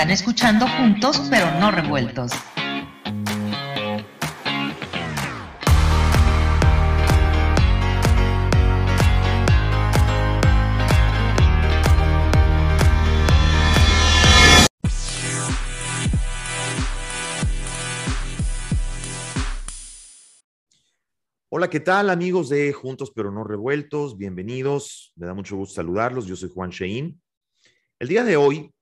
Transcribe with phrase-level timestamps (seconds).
[0.00, 2.32] Están escuchando juntos pero no revueltos.
[21.50, 24.16] Hola, ¿qué tal amigos de Juntos pero no revueltos?
[24.16, 26.24] Bienvenidos, me da mucho gusto saludarlos.
[26.24, 27.20] Yo soy Juan Shein.
[27.98, 28.72] El día de hoy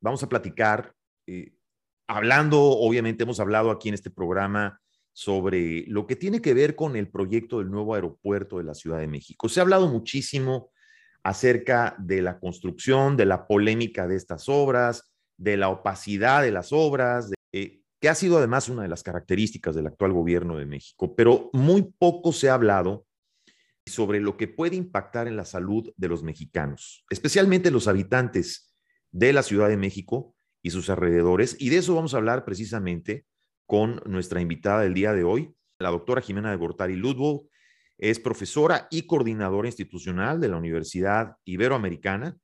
[0.00, 0.94] vamos a platicar,
[1.26, 1.54] eh,
[2.08, 4.80] hablando, obviamente hemos hablado aquí en este programa
[5.12, 8.98] sobre lo que tiene que ver con el proyecto del nuevo aeropuerto de la Ciudad
[8.98, 9.48] de México.
[9.48, 10.70] Se ha hablado muchísimo
[11.22, 16.72] acerca de la construcción, de la polémica de estas obras, de la opacidad de las
[16.72, 21.16] obras, eh, que ha sido además una de las características del actual gobierno de México,
[21.16, 23.06] pero muy poco se ha hablado
[23.86, 28.65] sobre lo que puede impactar en la salud de los mexicanos, especialmente los habitantes
[29.16, 31.56] de la Ciudad de México y sus alrededores.
[31.58, 33.24] Y de eso vamos a hablar precisamente
[33.66, 37.48] con nuestra invitada del día de hoy, la doctora Jimena de Gortari Ludwig.
[37.96, 42.36] Es profesora y coordinadora institucional de la Universidad Iberoamericana.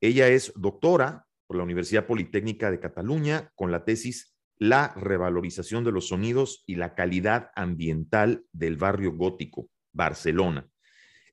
[0.00, 5.92] Ella es doctora por la Universidad Politécnica de Cataluña con la tesis la revalorización de
[5.92, 10.70] los sonidos y la calidad ambiental del barrio gótico, Barcelona.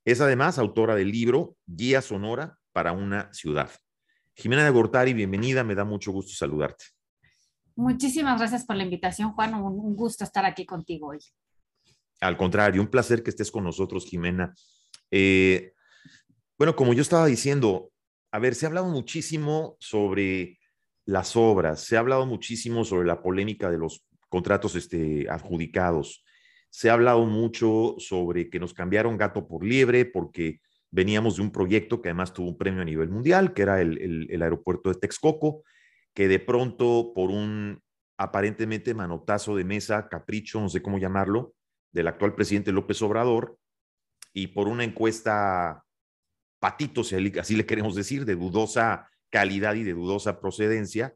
[0.04, 3.70] Es además autora del libro Guía Sonora para una ciudad.
[4.40, 6.86] Jimena de Gortari, bienvenida, me da mucho gusto saludarte.
[7.76, 9.54] Muchísimas gracias por la invitación, Juan.
[9.54, 11.20] Un, gusto estar aquí contigo hoy.
[12.22, 14.54] Al contrario, un placer que estés con nosotros, Jimena.
[15.12, 15.74] Eh,
[16.58, 17.92] bueno, como yo estaba diciendo,
[18.32, 20.58] a ver, se ha hablado muchísimo sobre
[21.06, 26.24] las obras, se ha hablado muchísimo sobre la polémica de los contratos este, adjudicados,
[26.70, 31.52] se ha hablado mucho sobre que nos cambiaron gato por liebre porque veníamos de un
[31.52, 35.64] proyecto que además tuvo un premio a nivel mundial, que era el, aeropuerto de Texcoco,
[36.14, 37.82] que de pronto por un
[38.18, 41.54] aparentemente manotazo de mesa, capricho, no sé cómo llamarlo,
[41.92, 43.58] del actual presidente López Obrador,
[44.34, 45.84] y por una encuesta
[46.60, 47.02] patito,
[47.40, 51.16] así le queremos decir, de dudosa calidad y de dudosa procedencia,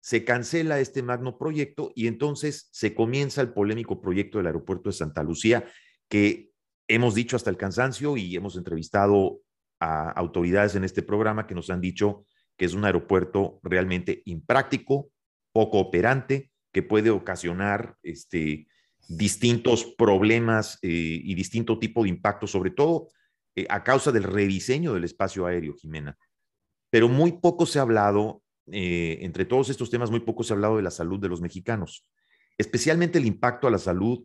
[0.00, 4.96] se cancela este magno proyecto y entonces se comienza el polémico proyecto del aeropuerto de
[4.96, 5.66] Santa Lucía,
[6.08, 6.53] que
[6.88, 9.40] hemos dicho hasta el cansancio y hemos entrevistado
[9.80, 12.24] a autoridades en este programa que nos han dicho
[12.56, 15.10] que es un aeropuerto realmente impráctico,
[15.52, 18.66] poco operante, que puede ocasionar este,
[19.08, 20.88] distintos problemas eh,
[21.22, 23.08] y distinto tipo de impacto, sobre todo
[23.54, 26.16] eh, a causa del rediseño del espacio aéreo, Jimena.
[26.90, 30.56] Pero muy poco se ha hablado, eh, entre todos estos temas, muy poco se ha
[30.56, 32.06] hablado de la salud de los mexicanos,
[32.56, 34.24] especialmente el impacto a la salud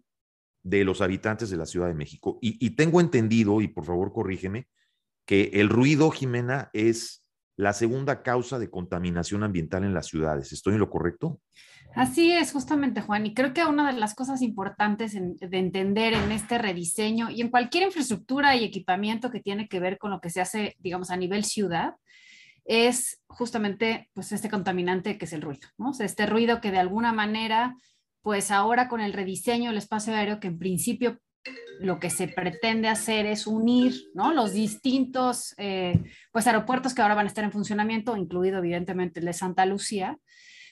[0.64, 2.38] de los habitantes de la Ciudad de México.
[2.42, 4.68] Y, tengo entendido, y por favor corrígeme,
[5.26, 7.26] que el ruido, Jimena, es
[7.56, 10.54] la segunda causa de contaminación ambiental en las ciudades.
[10.54, 11.42] ¿Estoy en lo correcto?
[11.96, 13.26] Así es, justamente, Juan.
[13.26, 17.50] Y creo que una de las cosas importantes de entender en este rediseño y en
[17.50, 21.18] cualquier infraestructura y equipamiento que tiene que ver con lo que se hace, digamos, a
[21.18, 21.96] nivel ciudad,
[22.70, 25.92] es justamente pues este contaminante que es el ruido, ¿no?
[26.00, 27.76] este ruido que de alguna manera,
[28.22, 31.20] pues ahora con el rediseño del espacio aéreo, que en principio
[31.80, 34.34] lo que se pretende hacer es unir ¿no?
[34.34, 39.26] los distintos eh, pues aeropuertos que ahora van a estar en funcionamiento, incluido evidentemente el
[39.26, 40.18] de Santa Lucía,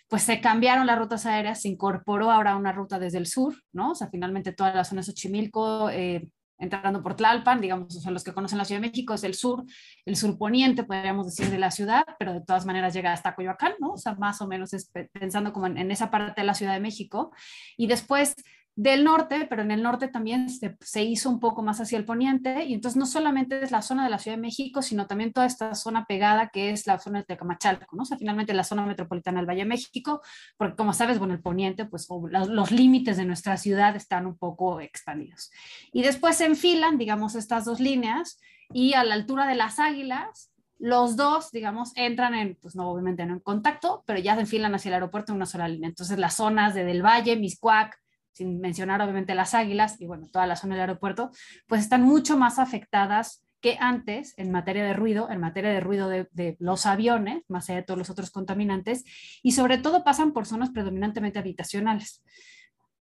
[0.09, 3.91] pues se cambiaron las rutas aéreas, se incorporó ahora una ruta desde el sur, ¿no?
[3.91, 8.23] O sea, finalmente toda la zona de Xochimilco, eh, entrando por Tlalpan, digamos, son los
[8.23, 9.63] que conocen la Ciudad de México, es el sur,
[10.05, 13.73] el sur poniente, podríamos decir, de la ciudad, pero de todas maneras llega hasta Coyoacán,
[13.79, 13.93] ¿no?
[13.93, 16.79] O sea, más o menos es pensando como en esa parte de la Ciudad de
[16.79, 17.31] México.
[17.77, 18.35] Y después
[18.77, 22.63] del norte, pero en el norte también se, hizo un poco más hacia el poniente,
[22.65, 25.47] y entonces no solamente es la zona de la Ciudad de México, sino también toda
[25.47, 28.03] esta zona pegada que es la zona de Tecamachalco, ¿no?
[28.03, 30.21] O sea, finalmente la zona metropolitana del Valle de México,
[30.57, 34.79] porque como sabes, bueno, el poniente, pues los, límites de nuestra ciudad están un poco
[34.79, 35.49] expandidos.
[35.91, 38.39] Y después se enfilan, digamos, estas dos líneas,
[38.71, 43.25] y a la altura de las águilas, los dos, digamos, entran en, pues no, obviamente
[43.25, 45.89] no en contacto, pero ya se enfilan hacia el aeropuerto en una sola línea.
[45.89, 47.97] Entonces las zonas de Del Valle, Miscuac,
[48.37, 51.31] sin mencionar obviamente las águilas y bueno, toda la zona del aeropuerto,
[51.67, 56.09] pues están mucho más afectadas que antes en materia de ruido, en materia de ruido
[56.09, 59.03] de, los aviones, más allá de todos los otros contaminantes,
[59.41, 62.23] y sobre todo pasan por zonas predominantemente habitacionales.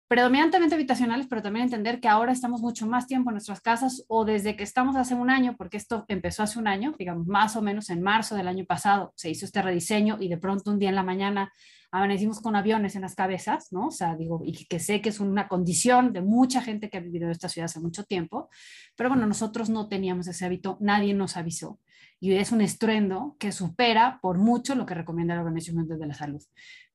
[0.08, 4.24] Predominantemente habitacionales, pero también entender que ahora estamos mucho más tiempo en nuestras casas o
[4.24, 7.62] desde que estamos hace un año, porque esto empezó hace un año, digamos, más o
[7.62, 10.90] menos en marzo del año pasado, se hizo este rediseño y de pronto un día
[10.90, 11.52] en la mañana
[11.90, 13.88] amanecimos con aviones en las cabezas, ¿no?
[13.88, 17.00] O sea, digo, y que sé que es una condición de mucha gente que ha
[17.00, 18.48] vivido en esta ciudad hace mucho tiempo,
[18.96, 21.80] pero bueno, nosotros no teníamos ese hábito, nadie nos avisó
[22.20, 26.06] y es un estruendo que supera por mucho lo que recomienda la Organización Mundial de
[26.06, 26.42] la Salud.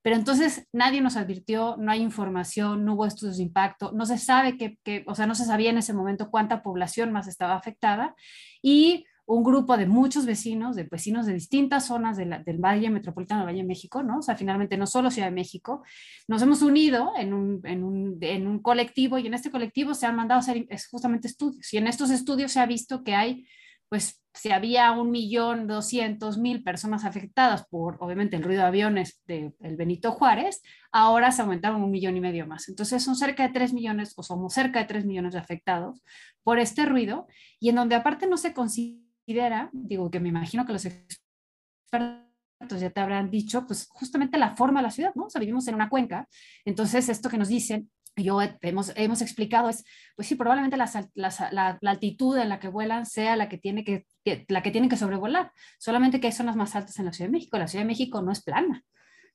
[0.01, 4.17] Pero entonces nadie nos advirtió, no hay información, no hubo estudios de impacto, no se
[4.17, 8.15] sabe que, o sea, no se sabía en ese momento cuánta población más estaba afectada
[8.61, 13.47] y un grupo de muchos vecinos, de vecinos de distintas zonas del Valle Metropolitano del
[13.47, 14.17] Valle de México, ¿no?
[14.17, 15.83] O sea, finalmente no solo Ciudad de México,
[16.27, 20.05] nos hemos unido en un, en un, en un colectivo y en este colectivo se
[20.05, 23.45] han mandado a hacer justamente estudios y en estos estudios se ha visto que hay
[23.91, 29.21] pues si había un millón doscientos mil personas afectadas por, obviamente, el ruido de aviones
[29.27, 30.61] del Benito Juárez,
[30.93, 32.69] ahora se aumentaron un millón y medio más.
[32.69, 36.01] Entonces son cerca de tres millones, o somos cerca de tres millones de afectados
[36.41, 37.27] por este ruido,
[37.59, 42.91] y en donde aparte no se considera, digo que me imagino que los expertos ya
[42.91, 45.25] te habrán dicho, pues justamente la forma de la ciudad, ¿no?
[45.25, 46.29] O sea, vivimos en una cuenca,
[46.63, 49.83] entonces esto que nos dicen yo hemos, hemos explicado es,
[50.15, 53.83] pues sí, probablemente la, la, la, altitud en la que vuelan sea la que, tiene
[53.83, 54.05] que,
[54.47, 57.37] la que tienen que sobrevolar, solamente que hay zonas más altas en la Ciudad de
[57.37, 58.83] México, la Ciudad de México no es plana,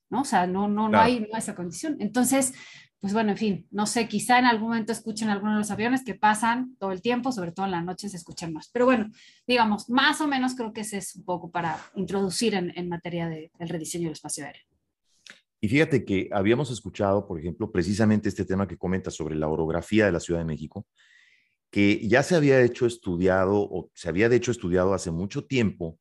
[0.09, 0.21] ¿no?
[0.21, 1.97] O sea, no, no, no, hay, no esa condición.
[1.99, 2.53] Entonces,
[2.99, 6.03] pues bueno, en fin, no sé, quizá en algún momento escuchen algunos de los aviones
[6.03, 8.69] que pasan todo el tiempo, sobre todo en la noche se escuchan más.
[8.71, 9.09] Pero bueno,
[9.45, 13.27] digamos, más o menos creo que ese es un poco para introducir en, en materia
[13.27, 14.66] del rediseño del espacio aéreo.
[15.59, 20.05] Y fíjate que habíamos escuchado, por ejemplo, precisamente este tema que comenta sobre la orografía
[20.05, 20.85] de la Ciudad de México,
[21.71, 25.99] que ya se había hecho estudiado o se había de hecho estudiado hace mucho tiempo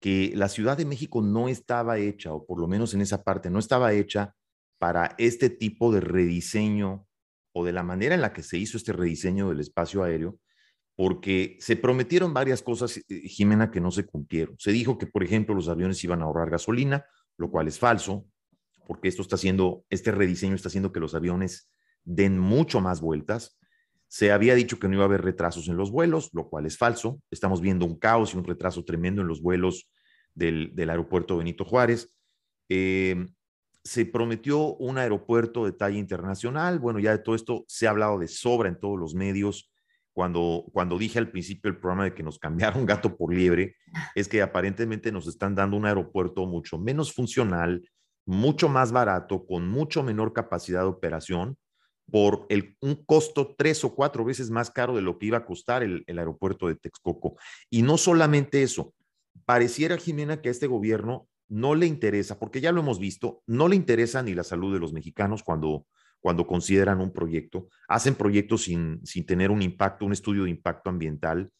[0.00, 3.50] que la Ciudad de México no estaba hecha, o por lo menos en esa parte,
[3.50, 4.34] no estaba hecha
[4.78, 7.06] para este tipo de rediseño
[7.52, 10.38] o de la manera en la que se hizo este rediseño del espacio aéreo,
[10.94, 14.54] porque se prometieron varias cosas, eh, Jimena, que no se cumplieron.
[14.58, 17.04] Se dijo que, por ejemplo, los aviones iban a ahorrar gasolina,
[17.36, 18.26] lo cual es falso
[18.86, 21.70] porque esto está haciendo, este rediseño está haciendo que los aviones
[22.04, 23.58] den mucho más vueltas.
[24.08, 26.78] Se había dicho que no iba a haber retrasos en los vuelos, lo cual es
[26.78, 27.20] falso.
[27.30, 29.90] Estamos viendo un caos y un retraso tremendo en los vuelos
[30.34, 32.14] del, aeropuerto Benito Juárez.
[32.68, 33.26] Eh,
[33.86, 36.78] se prometió un aeropuerto de talla internacional.
[36.78, 39.72] Bueno, ya de todo esto se ha hablado de sobra en todos los medios.
[40.12, 43.76] Cuando, cuando dije al principio del programa de que nos cambiaron gato por liebre,
[44.14, 47.86] es que aparentemente nos están dando un aeropuerto mucho menos funcional,
[48.26, 51.56] mucho más barato, con mucho menor capacidad de operación,
[52.10, 55.46] por el, un costo tres o cuatro veces más caro de lo que iba a
[55.46, 57.36] costar el, aeropuerto de Texcoco.
[57.70, 58.94] Y no solamente eso,
[59.44, 63.68] pareciera, Jimena, que a este gobierno no le interesa, porque ya lo hemos visto, no
[63.68, 65.86] le interesa ni la salud de los mexicanos cuando,
[66.20, 70.90] cuando consideran un proyecto, hacen proyectos sin, sin tener un impacto, un estudio de impacto
[70.90, 71.50] ambiental,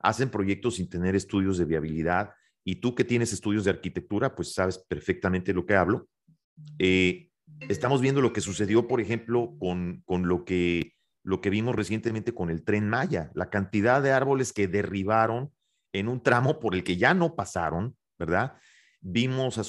[0.00, 2.30] hacen proyectos sin tener estudios de viabilidad,
[2.64, 6.08] y tú que tienes estudios de arquitectura, pues sabes perfectamente lo que hablo.
[6.78, 7.30] Eh,
[7.68, 12.32] estamos viendo lo que sucedió, por ejemplo, con, con lo, que, lo que vimos recientemente
[12.32, 15.52] con el tren Maya, la cantidad de árboles que derribaron
[15.92, 18.54] en un tramo por el que ya no pasaron, ¿verdad?
[19.00, 19.60] Vimos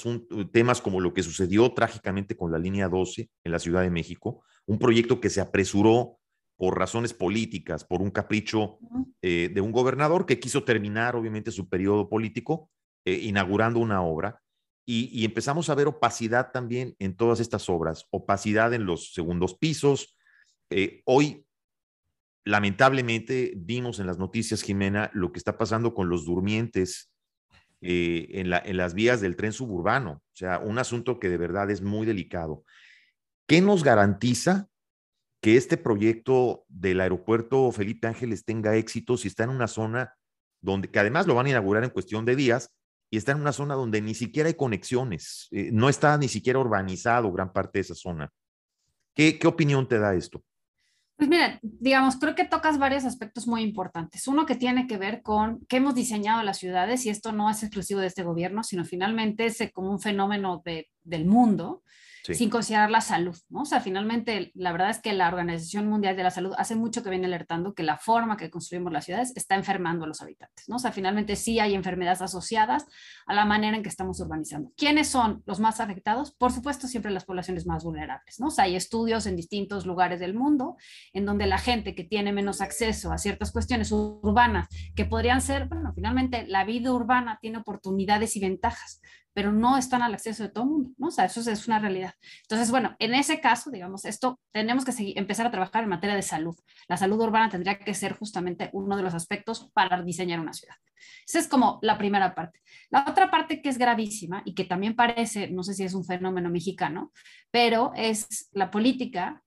[0.50, 4.42] temas como lo que sucedió trágicamente con la línea 12 en la Ciudad de México,
[4.66, 6.18] un proyecto que se apresuró
[6.56, 8.78] por razones políticas, por un capricho
[9.20, 12.70] eh, de un gobernador que quiso terminar, obviamente, su periodo político,
[13.04, 14.40] eh, inaugurando una obra
[14.88, 20.16] y, empezamos a ver opacidad también en todas estas obras, opacidad en los segundos pisos.
[20.70, 21.44] Eh, hoy,
[22.44, 27.10] lamentablemente, vimos en las noticias, Jimena, lo que está pasando con los durmientes
[27.80, 30.12] eh, en, en las vías del tren suburbano.
[30.12, 32.62] O sea, un asunto que de verdad es muy delicado.
[33.48, 34.68] ¿Qué nos garantiza
[35.40, 40.14] que este proyecto del aeropuerto Felipe Ángeles tenga éxito si está en una zona
[40.60, 42.75] donde, que además lo van a inaugurar en cuestión de días,
[43.10, 46.58] y está en una zona donde ni siquiera hay conexiones, eh, no está ni siquiera
[46.58, 48.30] urbanizado gran parte de esa zona.
[49.14, 50.42] ¿Qué, ¿Qué opinión te da esto?
[51.16, 54.28] Pues mira, digamos, creo que tocas varios aspectos muy importantes.
[54.28, 57.62] Uno que tiene que ver con qué hemos diseñado las ciudades y esto no es
[57.62, 61.82] exclusivo de este gobierno, sino finalmente es como un fenómeno de, del mundo
[62.34, 63.62] sin considerar la salud, ¿no?
[63.62, 67.02] O sea, finalmente, la verdad es que la Organización Mundial de la Salud hace mucho
[67.02, 70.68] que viene alertando que la forma que construimos las ciudades está enfermando a los habitantes,
[70.68, 70.76] ¿no?
[70.76, 72.86] O sea, finalmente sí hay enfermedades asociadas
[73.26, 74.72] a la manera en que estamos urbanizando.
[74.76, 76.32] ¿Quiénes son los más afectados?
[76.32, 78.48] Por supuesto, siempre las poblaciones más vulnerables, ¿no?
[78.48, 80.76] O sea, hay estudios en distintos lugares del mundo
[81.12, 85.66] en donde la gente que tiene menos acceso a ciertas cuestiones urbanas, que podrían ser,
[85.68, 89.00] bueno, finalmente la vida urbana tiene oportunidades y ventajas,
[89.36, 91.08] pero no están al acceso de todo el mundo, ¿no?
[91.08, 92.14] O sea, eso es una realidad.
[92.40, 96.22] Entonces, bueno, en ese caso, digamos, esto tenemos que empezar a trabajar en materia de
[96.22, 96.56] salud.
[96.88, 100.76] La salud urbana tendría que ser justamente uno de los aspectos para diseñar una ciudad.
[101.28, 102.62] Esa es como la primera parte.
[102.88, 106.06] La otra parte que es gravísima y que también parece, no sé si es un
[106.06, 107.12] fenómeno mexicano,
[107.50, 109.42] pero es la política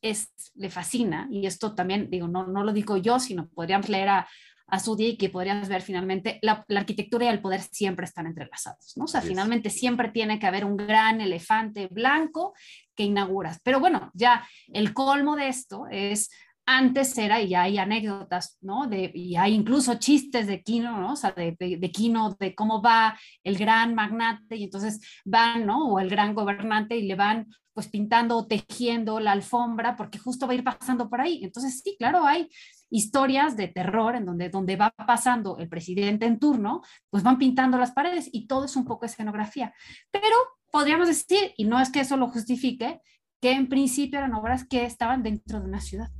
[0.00, 4.10] es, le fascina, y esto también, digo, no, no lo digo yo, sino podríamos leer
[4.10, 4.28] a,
[4.66, 9.04] a y que podrías ver finalmente, la, arquitectura y el poder siempre están entrelazados, ¿no?
[9.04, 12.54] O sea, finalmente siempre tiene que haber un gran elefante blanco
[12.94, 13.60] que inauguras.
[13.62, 16.30] Pero bueno, ya el colmo de esto es
[16.66, 18.86] antes era, y hay anécdotas, ¿no?
[18.86, 21.12] De, y hay incluso chistes de Kino, ¿no?
[21.12, 25.66] O sea, de, de, de, Kino, de cómo va el gran magnate, y entonces van,
[25.66, 25.88] ¿no?
[25.88, 30.46] O el gran gobernante, y le van pues pintando o tejiendo la alfombra, porque justo
[30.46, 31.40] va a ir pasando por ahí.
[31.42, 32.48] Entonces, sí, claro, hay
[32.90, 37.78] historias de terror en donde, donde va pasando el presidente en turno, pues van pintando
[37.78, 39.74] las paredes y todo es un poco escenografía.
[40.10, 40.36] Pero
[40.70, 43.00] podríamos decir, y no es que eso lo justifique,
[43.40, 46.10] que en principio eran obras que estaban dentro de una ciudad.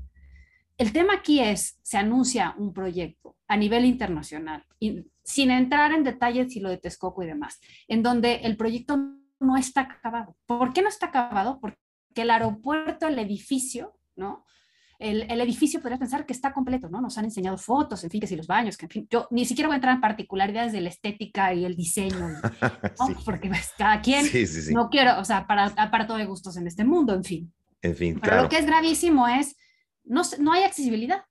[0.76, 6.04] El tema aquí es, se anuncia un proyecto a nivel internacional, y, sin entrar en
[6.04, 8.99] detalles si lo de Texcoco y demás, en donde el proyecto
[9.40, 10.37] no está acabado.
[10.47, 11.61] ¿Por qué no está acabado?
[11.61, 11.78] Porque
[12.14, 14.44] el aeropuerto, el edificio, ¿no?
[15.04, 17.00] El, el, edificio podrías pensar que está completo, ¿no?
[17.00, 19.44] Nos han enseñado fotos, en fin, que si los baños, que en fin, yo ni
[19.44, 22.28] siquiera voy a entrar en particularidades de la estética y el diseño,
[22.99, 23.06] ¿no?
[23.06, 23.14] sí.
[23.25, 26.56] porque pues, cada quien, sí, sí, no quiero, o sea, para, para todo de gustos
[26.56, 27.52] en este mundo, en fin.
[27.82, 28.42] En fin, Pero claro.
[28.44, 29.56] lo que es gravísimo es,
[30.04, 31.23] no, no hay accesibilidad.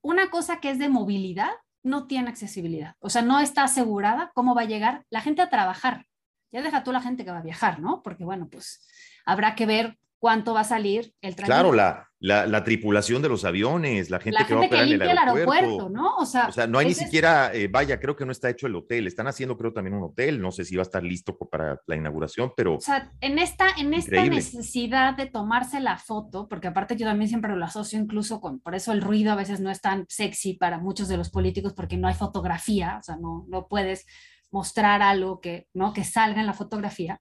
[0.00, 1.50] Una cosa que es de movilidad
[1.82, 5.50] no tiene accesibilidad, o sea, no está asegurada cómo va a llegar la gente a
[5.50, 6.06] trabajar.
[6.52, 8.02] Ya deja tú la gente que va a viajar, ¿no?
[8.02, 8.86] Porque bueno, pues
[9.26, 11.46] habrá que ver cuánto va a salir el trayecto.
[11.46, 14.86] Claro, la, la, la, tripulación de los aviones, la gente la que va a operar
[14.86, 15.42] que en el aeropuerto.
[15.42, 15.88] el aeropuerto.
[15.88, 16.16] ¿no?
[16.16, 18.66] O sea, o sea no hay ni siquiera, eh, vaya, creo que no está hecho
[18.66, 19.06] el hotel.
[19.06, 20.40] Están haciendo, creo, también un hotel.
[20.40, 23.70] No sé si va a estar listo para la inauguración, pero O sea, en esta,
[23.78, 24.36] en esta Increíble.
[24.36, 28.74] necesidad de tomarse la foto, porque aparte yo también siempre lo asocio incluso con, por
[28.74, 31.96] eso el ruido a veces no es tan sexy para muchos de los políticos porque
[31.96, 34.04] no hay fotografía, o sea, no, no puedes
[34.50, 35.94] mostrar algo que, ¿no?
[35.94, 37.20] que salga en la fotografía.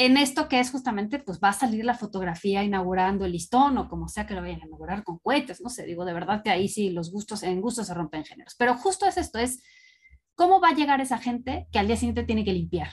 [0.00, 3.88] En esto que es justamente, pues va a salir la fotografía inaugurando el listón o
[3.88, 6.50] como sea que lo vayan a inaugurar con cohetes, no sé, digo, de verdad que
[6.50, 8.54] ahí sí los gustos, en gustos se rompen géneros.
[8.56, 9.60] Pero justo es esto, es
[10.36, 12.90] cómo va a llegar esa gente que al día siguiente tiene que limpiar.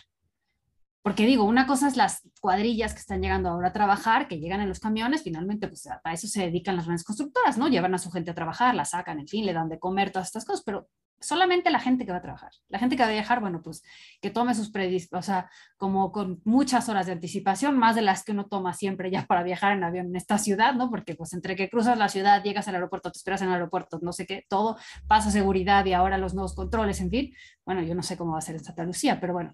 [1.03, 4.62] Porque digo, una cosa es las cuadrillas que están llegando ahora a trabajar, que llegan
[4.62, 7.67] en los camiones, finalmente, pues a eso se dedican las grandes constructoras, ¿no?
[7.67, 10.29] Llevan a su gente a trabajar, la sacan, en fin, le dan de comer, todas
[10.29, 12.51] estas cosas, pero solamente la gente que va a trabajar.
[12.69, 13.84] La gente que va a viajar, bueno, pues
[14.22, 18.24] que tome sus predis, o sea, como con muchas horas de anticipación, más de las
[18.24, 20.89] que uno toma siempre ya para viajar en avión en esta ciudad, ¿no?
[20.89, 24.00] Porque pues entre que cruzas la ciudad, llegas al aeropuerto, te esperas en el aeropuerto,
[24.01, 27.34] no sé qué, todo pasa seguridad y ahora los nuevos controles, en fin.
[27.65, 29.53] Bueno, yo no sé cómo va a ser en Santa Lucía, pero bueno,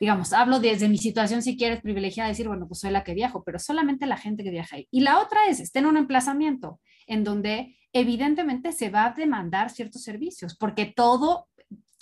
[0.00, 3.44] digamos, hablo desde mi situación, si quieres, privilegiada, decir, bueno, pues soy la que viajo,
[3.44, 4.88] pero solamente la gente que viaja ahí.
[4.90, 9.70] Y la otra es, está en un emplazamiento en donde evidentemente se va a demandar
[9.70, 11.48] ciertos servicios, porque todo,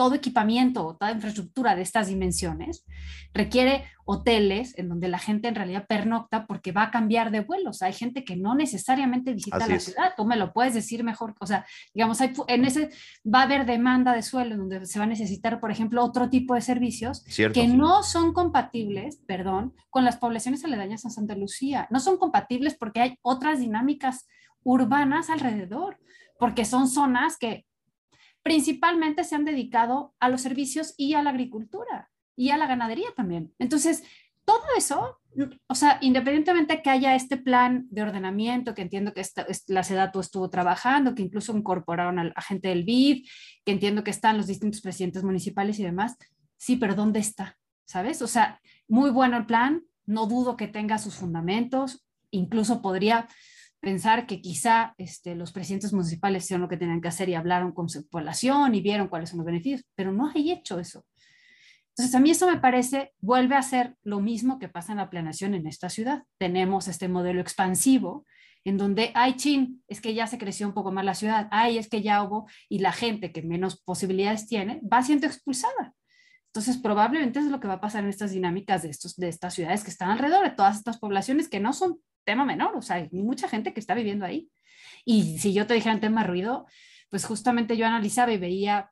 [0.01, 2.87] todo equipamiento, toda infraestructura de estas dimensiones
[3.35, 7.83] requiere hoteles en donde la gente en realidad pernocta porque va a cambiar de vuelos.
[7.83, 9.85] Hay gente que no necesariamente visita Así la es.
[9.85, 12.89] ciudad, tú me lo puedes decir mejor, o sea, digamos, hay, en ese
[13.27, 16.55] va a haber demanda de suelo donde se va a necesitar, por ejemplo, otro tipo
[16.55, 17.61] de servicios cierto.
[17.61, 17.77] que sí.
[17.77, 21.89] no son compatibles, perdón, con las poblaciones aledañas a Santa Lucía.
[21.91, 24.27] No son compatibles porque hay otras dinámicas
[24.63, 25.99] urbanas alrededor,
[26.39, 27.67] porque son zonas que
[28.43, 33.09] principalmente se han dedicado a los servicios y a la agricultura y a la ganadería
[33.17, 33.53] también.
[33.59, 34.03] Entonces,
[34.45, 35.21] todo eso,
[35.69, 39.85] o sea, independientemente que haya este plan de ordenamiento, que entiendo que esta, es- la
[39.85, 43.27] SEDATU estuvo trabajando, que incluso incorporaron al agente del BID,
[43.65, 46.17] que entiendo que están los distintos presidentes municipales y demás,
[46.57, 47.59] sí, pero ¿dónde está?
[47.85, 48.23] ¿Sabes?
[48.23, 53.29] O sea, muy bueno el plan, no dudo que tenga sus fundamentos, incluso podría
[53.81, 57.73] pensar que quizá este, los presidentes municipales hicieron lo que tenían que hacer y hablaron
[57.73, 61.05] con su población y vieron cuáles son los beneficios, pero no hay hecho eso.
[61.91, 65.11] Entonces, a mí eso me parece, vuelve a ser lo mismo que pasa en la
[65.11, 66.23] planeación en esta ciudad.
[66.39, 68.25] Tenemos este modelo expansivo
[68.65, 71.79] en donde, ay, chin, es que ya se creció un poco más la ciudad, ay,
[71.79, 75.95] es que ya hubo, y la gente que menos posibilidades tiene va siendo expulsada.
[76.53, 79.55] Entonces, probablemente es lo que va a pasar en estas dinámicas de, estos, de estas
[79.55, 82.97] ciudades que están alrededor de todas estas poblaciones que no son tema menor, o sea,
[82.97, 84.51] hay mucha gente que está viviendo ahí.
[85.05, 86.67] Y si yo te dijera en tema ruido,
[87.09, 88.91] pues justamente yo analizaba y veía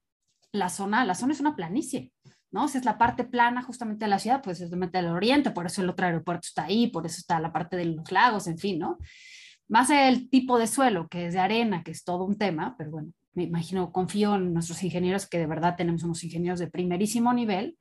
[0.52, 2.12] la zona, la zona es una planicie,
[2.50, 2.66] ¿no?
[2.66, 5.90] Es la parte plana justamente de la ciudad, pues es del oriente, por eso el
[5.90, 8.98] otro aeropuerto está ahí, por eso está la parte de los lagos, en fin, ¿no?
[9.68, 12.90] Más el tipo de suelo, que es de arena, que es todo un tema, pero
[12.92, 17.32] bueno, me imagino, confío en nuestros ingenieros, que de verdad tenemos unos ingenieros de primerísimo
[17.32, 17.76] nivel,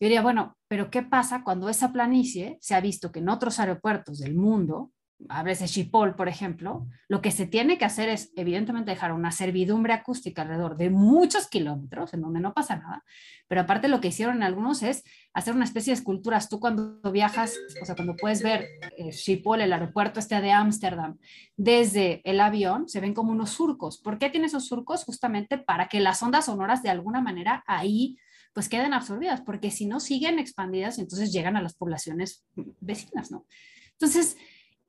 [0.00, 3.58] Yo diría, bueno, pero ¿qué pasa cuando esa planicie se ha visto que en otros
[3.58, 4.92] aeropuertos del mundo
[5.28, 9.32] a veces Chipol, por ejemplo, lo que se tiene que hacer es, evidentemente, dejar una
[9.32, 13.04] servidumbre acústica alrededor de muchos kilómetros, en donde no pasa nada,
[13.48, 15.02] pero aparte lo que hicieron algunos es
[15.34, 16.48] hacer una especie de esculturas.
[16.48, 21.18] Tú cuando viajas, o sea, cuando puedes ver eh, el aeropuerto este de Ámsterdam,
[21.56, 23.98] desde el avión, se ven como unos surcos.
[23.98, 25.04] ¿Por qué tiene esos surcos?
[25.04, 28.18] Justamente para que las ondas sonoras de alguna manera ahí
[28.54, 32.44] pues queden absorbidas, porque si no siguen expandidas, entonces llegan a las poblaciones
[32.80, 33.46] vecinas, ¿no?
[33.92, 34.36] Entonces,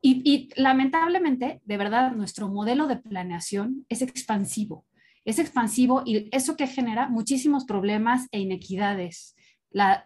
[0.01, 4.85] y, lamentablemente, de verdad, nuestro modelo de planeación es expansivo.
[5.25, 9.35] Es expansivo y eso que genera muchísimos problemas e inequidades.
[9.71, 10.03] La,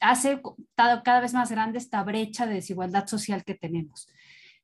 [0.00, 0.40] hace
[0.74, 4.08] cada, cada vez más grande esta brecha de desigualdad social que tenemos.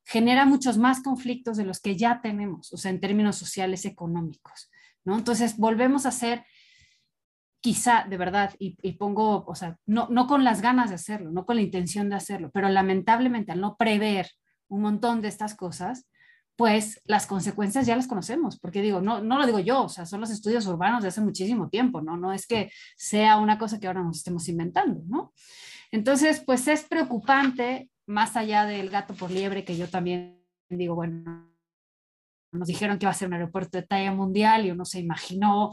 [0.05, 4.71] Genera muchos más conflictos de los que ya tenemos, o sea, en términos sociales, económicos.
[5.05, 5.19] ¿no?
[5.19, 6.45] Entonces, volvemos a ser
[7.63, 11.47] quizá de verdad, y, pongo, o sea, no, no con las ganas de hacerlo, no
[11.47, 14.29] con la intención de hacerlo, pero lamentablemente al no prever
[14.69, 16.09] un montón de estas cosas,
[16.57, 20.07] pues las consecuencias ya las conocemos, porque digo, no, no lo digo yo, o sea,
[20.07, 22.17] son los estudios urbanos de hace muchísimo tiempo, ¿no?
[22.17, 25.33] No es que sea una cosa que ahora nos estemos inventando, ¿no?
[25.93, 31.52] Entonces, pues es preocupante, más allá del gato por liebre, que yo también digo, bueno,
[32.53, 35.73] nos dijeron que iba a ser un aeropuerto de talla mundial y uno se imaginó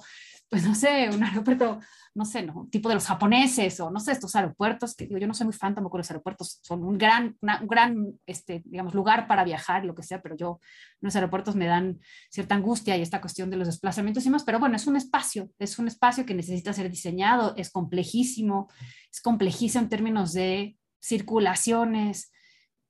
[0.49, 1.79] pues no sé, un aeropuerto,
[2.15, 2.67] no sé, ¿no?
[2.71, 5.53] tipo de los japoneses o no sé, estos aeropuertos, que digo, yo no soy muy
[5.53, 9.85] fan tampoco de los aeropuertos, son un gran, un gran, este, digamos, lugar para viajar,
[9.85, 10.59] lo que sea, pero yo,
[11.01, 11.99] los aeropuertos me dan
[12.31, 15.51] cierta angustia y esta cuestión de los desplazamientos y más, pero bueno, es un espacio,
[15.59, 18.69] es un espacio que necesita ser diseñado, es complejísimo,
[19.11, 22.31] es complejísimo en términos de circulaciones,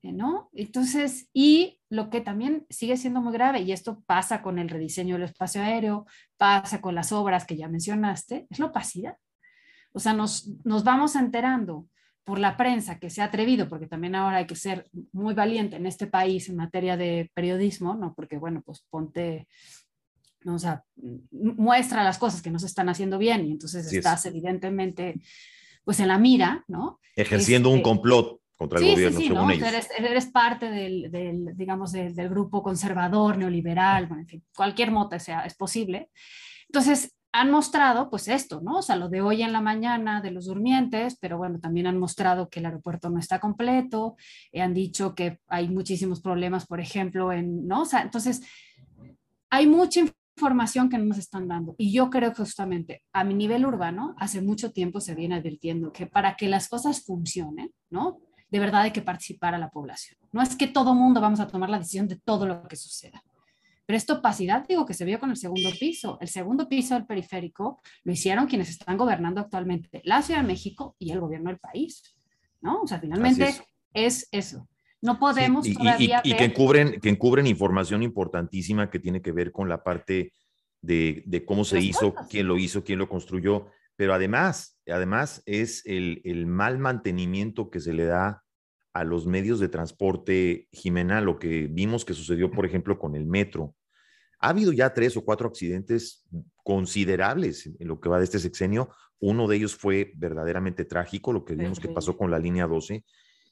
[0.01, 0.49] ¿no?
[0.53, 5.15] Entonces, y lo que también sigue siendo muy grave, y esto pasa con el rediseño
[5.15, 6.05] del espacio aéreo,
[6.37, 9.17] pasa con las obras que ya mencionaste, es la opacidad.
[9.91, 11.87] O sea, nos, nos vamos enterando
[12.23, 15.77] por la prensa que se ha atrevido, porque también ahora hay que ser muy valiente
[15.77, 18.13] en este país en materia de periodismo, ¿no?
[18.13, 19.47] Porque, bueno, pues ponte,
[20.43, 20.53] ¿no?
[20.55, 20.83] o sea,
[21.31, 25.15] muestra las cosas que no se están haciendo bien y entonces estás evidentemente,
[25.83, 26.99] pues en la mira, ¿no?
[27.15, 29.49] Ejerciendo un este, complot contra el gobierno, sí, sí, ¿no?
[29.49, 35.45] Eres, parte del, del digamos, del, grupo conservador, neoliberal, bueno, en fin, cualquier mota sea,
[35.45, 36.09] es posible.
[36.67, 38.79] Entonces, han mostrado pues esto, ¿no?
[38.79, 41.97] O sea, lo de hoy en la mañana de los durmientes, pero bueno, también han
[41.97, 44.17] mostrado que el aeropuerto no está completo,
[44.51, 47.83] eh, han dicho que hay muchísimos problemas, por ejemplo, en, ¿no?
[47.83, 48.41] O sea, entonces,
[49.49, 51.75] hay mucha información que no nos están dando.
[51.77, 55.93] Y yo creo que justamente a mi nivel urbano, hace mucho tiempo se viene advirtiendo
[55.93, 58.19] que para que las cosas funcionen, ¿no?
[58.49, 60.17] De verdad hay que participar a la población.
[60.31, 63.23] No es que todo mundo vamos a tomar la decisión de todo lo que suceda.
[63.85, 66.19] Pero esta opacidad, digo, que se vio con el segundo piso.
[66.21, 70.95] El segundo piso del periférico lo hicieron quienes están gobernando actualmente, la Ciudad de México
[70.99, 72.03] y el gobierno del país.
[72.61, 72.81] ¿No?
[72.81, 73.55] O sea, finalmente
[73.93, 74.27] es.
[74.31, 74.67] eso.
[75.01, 76.21] No podemos y, todavía.
[76.23, 80.33] Y, que, encubren, que encubren información importantísima que tiene que ver con la parte
[80.81, 85.85] de, de cómo se hizo, quién lo hizo, quién lo construyó pero además, además es
[85.85, 88.45] el, el, mal mantenimiento que se le da
[88.93, 93.25] a los medios de transporte, Jimena, lo que vimos que sucedió, por ejemplo, con el
[93.25, 93.75] metro.
[94.39, 96.25] Ha habido ya tres o cuatro accidentes
[96.63, 98.87] considerables en lo que va de este sexenio.
[99.19, 103.03] Uno de ellos fue verdaderamente trágico, lo que vimos que pasó con la línea 12.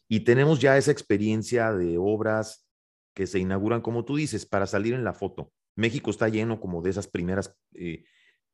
[0.08, 2.66] Y tenemos ya esa experiencia de obras
[3.14, 5.52] que se inauguran, como tú dices, para salir en la foto.
[5.76, 8.06] México está lleno como de esas primeras eh,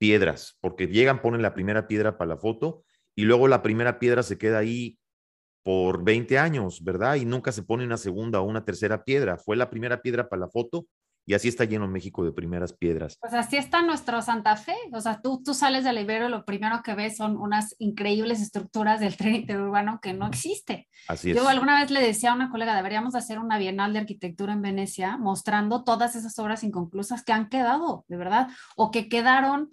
[0.03, 2.83] piedras, porque llegan, ponen la primera piedra para la foto
[3.15, 4.99] y luego la primera piedra se queda ahí
[5.63, 7.15] por 20 años, ¿verdad?
[7.15, 9.37] Y nunca se pone una segunda o una tercera piedra.
[9.37, 10.87] Fue la primera piedra para la foto
[11.25, 13.17] y así está lleno México de primeras piedras.
[13.21, 14.75] Pues así está nuestro Santa Fe.
[14.91, 18.41] O sea, tú, tú sales del Ibero y lo primero que ves son unas increíbles
[18.41, 20.89] estructuras del tren interurbano que no existe.
[21.07, 21.37] Así es.
[21.37, 24.61] Yo alguna vez le decía a una colega, deberíamos hacer una bienal de arquitectura en
[24.61, 29.71] Venecia mostrando todas esas obras inconclusas que han quedado, de verdad, o que quedaron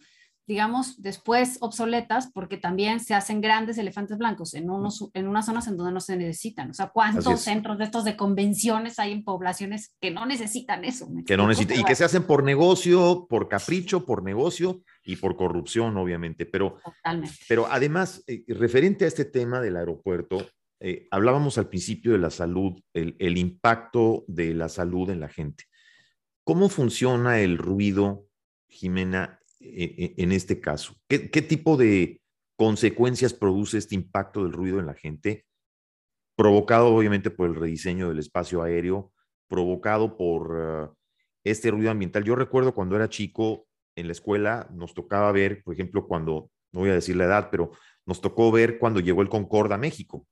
[0.50, 5.68] digamos, después obsoletas porque también se hacen grandes elefantes blancos en, unos, en unas zonas
[5.68, 6.70] en donde no se necesitan.
[6.70, 11.08] O sea, ¿cuántos centros de estos de convenciones hay en poblaciones que no necesitan eso?
[11.24, 15.36] Que no necesitan, y que se hacen por negocio, por capricho, por negocio y por
[15.36, 16.46] corrupción, obviamente.
[16.46, 16.78] Pero,
[17.48, 20.44] pero además, eh, referente a este tema del aeropuerto,
[20.80, 25.28] eh, hablábamos al principio de la salud, el, el impacto de la salud en la
[25.28, 25.66] gente.
[26.42, 28.26] ¿Cómo funciona el ruido,
[28.66, 30.96] Jimena, en este caso?
[31.07, 32.20] ¿Qué, tipo de
[32.57, 35.44] consecuencias produce este impacto del ruido en la gente?
[36.37, 39.12] Provocado obviamente por el rediseño del espacio aéreo,
[39.49, 40.92] provocado por ah,
[41.44, 42.25] este ruido ambiental.
[42.25, 46.81] Yo recuerdo cuando era chico en la escuela, nos tocaba ver, por ejemplo, cuando, no
[46.81, 47.73] voy a decir la edad, pero
[48.07, 50.27] nos tocó ver cuando llegó el Concorde a México.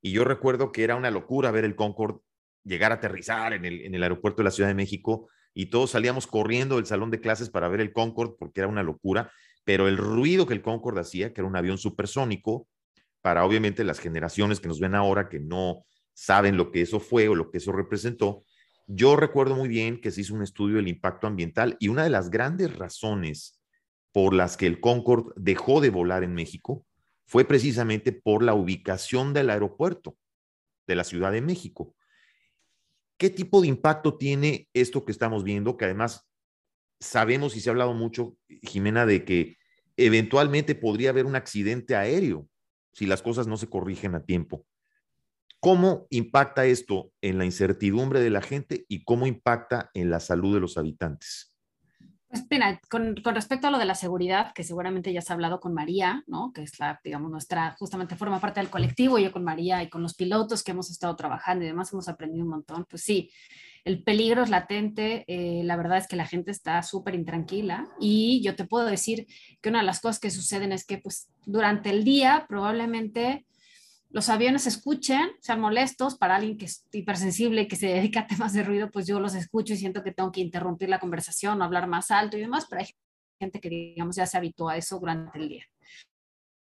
[0.00, 2.20] Y yo recuerdo que era una locura ver el Concorde
[2.64, 6.76] llegar a aterrizar en el aeropuerto de la Ciudad de México y todos salíamos corriendo
[6.76, 9.32] del salón de clases para ver el Concorde porque era una locura,
[9.64, 12.68] pero el ruido que el Concorde hacía, que era un avión supersónico,
[13.22, 17.26] para obviamente las generaciones que nos ven ahora que no saben lo que eso fue
[17.26, 18.44] o lo que eso representó,
[18.86, 22.10] yo recuerdo muy bien que se hizo un estudio del impacto ambiental y una de
[22.10, 23.60] las grandes razones
[24.12, 26.86] por las que el Concorde dejó de volar en México
[27.26, 30.16] fue precisamente por la ubicación del aeropuerto
[30.86, 31.96] de la Ciudad de México.
[33.18, 35.76] ¿Qué tipo de impacto tiene esto que estamos viendo?
[35.76, 36.28] Que además
[37.00, 39.56] sabemos y se ha hablado mucho, Jimena, de que
[39.96, 42.48] eventualmente podría haber un accidente aéreo
[42.92, 44.64] si las cosas no se corrigen a tiempo.
[45.60, 50.54] ¿Cómo impacta esto en la incertidumbre de la gente y cómo impacta en la salud
[50.54, 51.47] de los habitantes?
[52.28, 55.72] Pues mira, con, respecto a lo de la seguridad, que seguramente ya has hablado con
[55.72, 56.52] María, ¿no?
[56.52, 60.02] Que es la, digamos, nuestra, justamente forma parte del colectivo, yo con María y con
[60.02, 62.84] los pilotos que hemos estado trabajando y demás hemos aprendido un montón.
[62.88, 63.30] Pues sí,
[63.84, 68.42] el peligro es latente, eh, la verdad es que la gente está súper intranquila y
[68.42, 69.26] yo te puedo decir
[69.62, 73.46] que una de las cosas que suceden es que pues durante el día probablemente
[74.10, 78.52] los aviones escuchen, sean molestos para alguien que es hipersensible que se dedica a temas
[78.54, 81.64] de ruido, pues yo los escucho y siento que tengo que interrumpir la conversación o
[81.64, 82.88] hablar más alto y demás, pero hay
[83.38, 85.64] gente que, digamos, ya se habitúa a eso durante el día.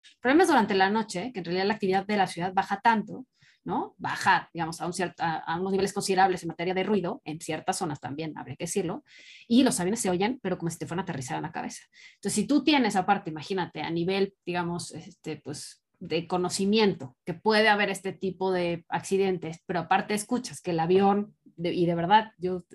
[0.03, 2.79] El problema es durante la noche, que en realidad la actividad de la ciudad baja
[2.81, 3.25] tanto,
[3.65, 3.95] ¿no?
[3.97, 7.99] Baja, digamos, a, un a, unos niveles considerables en materia de ruido, en ciertas zonas
[7.99, 9.03] también, habría que decirlo,
[9.47, 11.83] y los aviones se oyen, pero como si te fueran a aterrizar en la cabeza.
[12.15, 17.69] Entonces, si tú tienes aparte, imagínate, a nivel, digamos, este, pues de conocimiento que puede
[17.69, 22.65] haber este tipo de accidentes, pero aparte escuchas que el avión, y de verdad, yo,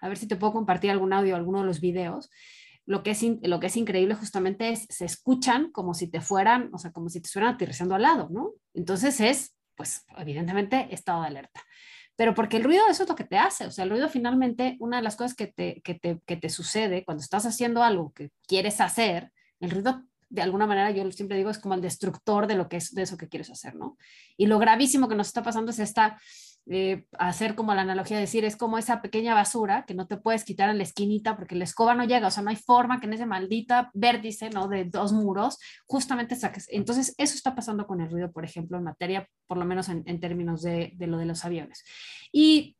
[0.00, 2.30] a ver si te puedo compartir algún audio, alguno de los videos,
[2.84, 6.68] lo que, es lo que es increíble justamente es, se escuchan como si te fueran,
[6.72, 8.50] o sea, como si te estuvieran aterrizando al lado, ¿no?
[8.74, 11.62] Entonces es, pues, evidentemente, estado de alerta.
[12.16, 14.76] Pero porque el ruido, eso es lo que te hace, o sea, el ruido finalmente,
[14.80, 18.12] una de las cosas que te, que te, que te sucede cuando estás haciendo algo
[18.12, 22.46] que quieres hacer, el ruido de alguna manera yo siempre digo es como el destructor
[22.46, 23.96] de lo que es de eso que quieres hacer, ¿no?
[24.36, 26.18] Y lo gravísimo que nos está pasando es esta
[26.66, 30.16] eh, hacer como la analogía de decir es como esa pequeña basura que no te
[30.16, 33.00] puedes quitar en la esquinita porque la escoba no llega, o sea, no hay forma
[33.00, 34.66] que en ese maldita vértice, ¿no?
[34.66, 36.66] De dos muros, justamente saques.
[36.70, 40.02] Entonces, eso está pasando con el ruido, por ejemplo, en materia, por lo menos en,
[40.06, 41.84] en términos de, de lo de los aviones.
[42.32, 42.76] Y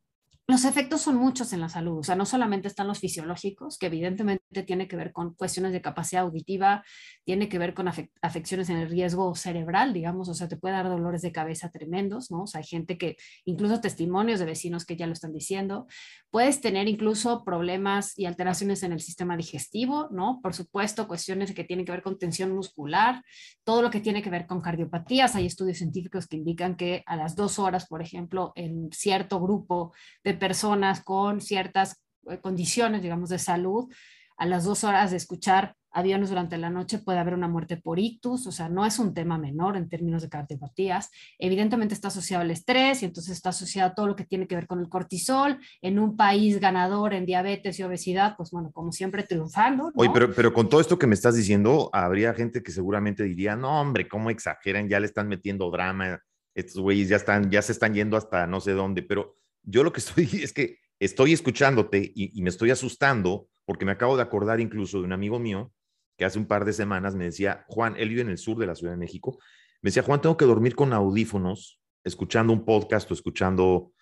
[0.46, 3.86] los efectos son muchos en la salud, o sea, no solamente están los fisiológicos, que
[3.86, 6.84] evidentemente tiene que ver con cuestiones de capacidad auditiva,
[7.24, 7.88] tiene que ver con
[8.20, 12.30] afecciones en el riesgo cerebral, digamos, o sea, te puede dar dolores de cabeza tremendos,
[12.30, 12.42] ¿no?
[12.42, 15.86] O sea, hay gente que, incluso testimonios de vecinos que ya lo están diciendo,
[16.30, 20.40] puedes tener incluso problemas y alteraciones en el sistema digestivo, ¿no?
[20.42, 23.22] Por supuesto, cuestiones que tienen que ver con tensión muscular,
[23.64, 27.16] todo lo que tiene que ver con cardiopatías, hay estudios científicos que indican que a
[27.16, 33.28] las dos horas, por ejemplo, en cierto grupo de personas con ciertas eh, condiciones, digamos,
[33.28, 33.92] de salud,
[34.36, 37.98] a las dos horas de escuchar aviones durante la noche puede haber una muerte por
[37.98, 41.10] ictus, o sea, no es un tema menor en términos de cardiopatías.
[41.38, 44.56] Evidentemente está asociado al estrés y entonces está asociado a todo lo que tiene que
[44.56, 45.58] ver con el cortisol.
[45.80, 49.92] En un país ganador en diabetes y obesidad, pues bueno, como siempre triunfando.
[49.94, 53.54] Oye, pero, pero con todo esto que me estás diciendo, habría gente que seguramente diría,
[53.54, 54.88] no, hombre, ¿cómo exageran?
[54.88, 56.20] Ya le están metiendo drama,
[56.54, 59.92] estos güeyes ya, están, ya se están yendo hasta no sé dónde, pero yo lo
[59.92, 64.60] que estoy es que estoy escuchándote y, me estoy asustando porque me acabo de acordar
[64.60, 65.72] incluso de un amigo mío
[66.16, 68.66] que hace un par de semanas me decía, Juan, él vive en el sur de
[68.66, 69.38] la Ciudad de México,
[69.82, 73.92] me decía, Juan, tengo que dormir con audífonos, escuchando un podcast o escuchando,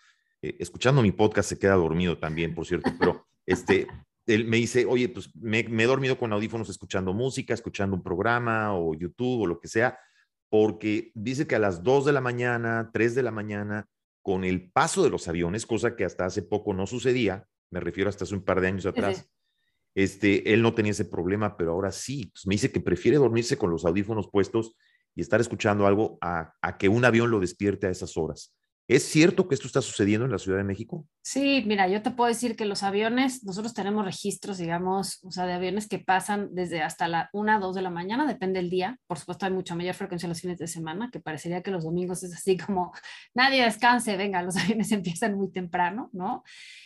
[0.43, 3.87] eh, escuchando mi podcast, se queda dormido también, por cierto, pero este,
[4.27, 8.03] él me dice, oye, pues me, me, he dormido con audífonos escuchando música, escuchando un
[8.03, 9.99] programa o YouTube o lo que sea,
[10.51, 13.89] porque dice que a las 2 de la mañana, 3 de la mañana,
[14.23, 18.09] con el paso de los aviones, cosa que hasta hace poco no sucedía, me refiero
[18.09, 19.29] hasta hace un par de años atrás,
[19.95, 23.57] este, él no tenía ese problema, pero ahora sí, pues me dice que prefiere dormirse
[23.59, 24.77] con los audífonos puestos
[25.15, 28.55] y estar escuchando algo a, a que un avión lo despierte a esas horas.
[28.93, 31.07] ¿Es cierto que esto está sucediendo en la Ciudad de México?
[31.23, 35.47] Sí, mira, yo te puedo decir que los aviones, nosotros tenemos registros, digamos, o sea,
[35.47, 38.99] de aviones que pasan desde hasta la 1, 2 de la mañana, depende del día.
[39.07, 42.23] Por supuesto, hay mucha mayor frecuencia los fines de semana, que parecería que los domingos
[42.23, 42.93] es así como
[43.35, 46.45] nadie descanse, venga, los aviones empiezan muy temprano, ¿no?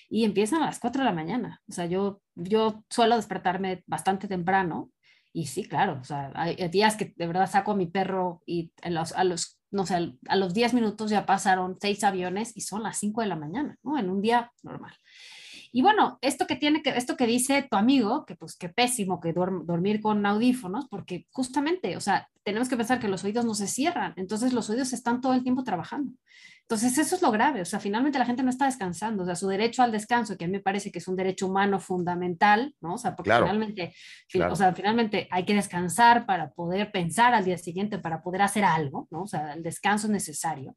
[0.09, 1.61] Y empiezan a las 4 de la mañana.
[1.69, 4.93] O sea, yo, yo suelo despertarme bastante temprano
[5.37, 8.73] y sí, claro, o sea, hay días que de verdad saco a mi perro y
[8.89, 12.83] los, a los no sé, a los 10 minutos ya pasaron seis aviones y son
[12.83, 13.99] las 5 de la mañana, ¿no?
[13.99, 14.95] En un día normal.
[15.73, 19.21] Y bueno, esto que tiene que, esto que dice tu amigo, que pues qué pésimo
[19.21, 23.55] que dormir con audífonos, porque justamente, o sea, tenemos que pensar que los oídos no
[23.55, 26.13] se cierran, entonces los oídos están todo el tiempo trabajando.
[26.69, 29.37] Entonces, eso es lo grave, o sea, finalmente la gente no está descansando, o sea,
[29.37, 32.75] su derecho al descanso, que a mí me parece que es un derecho humano fundamental,
[32.81, 32.95] ¿no?
[32.95, 33.95] O sea, porque finalmente,
[34.51, 38.65] o sea, finalmente hay que descansar para poder pensar al día siguiente, para poder hacer
[38.65, 39.23] algo, ¿no?
[39.23, 40.77] O sea, el descanso es necesario.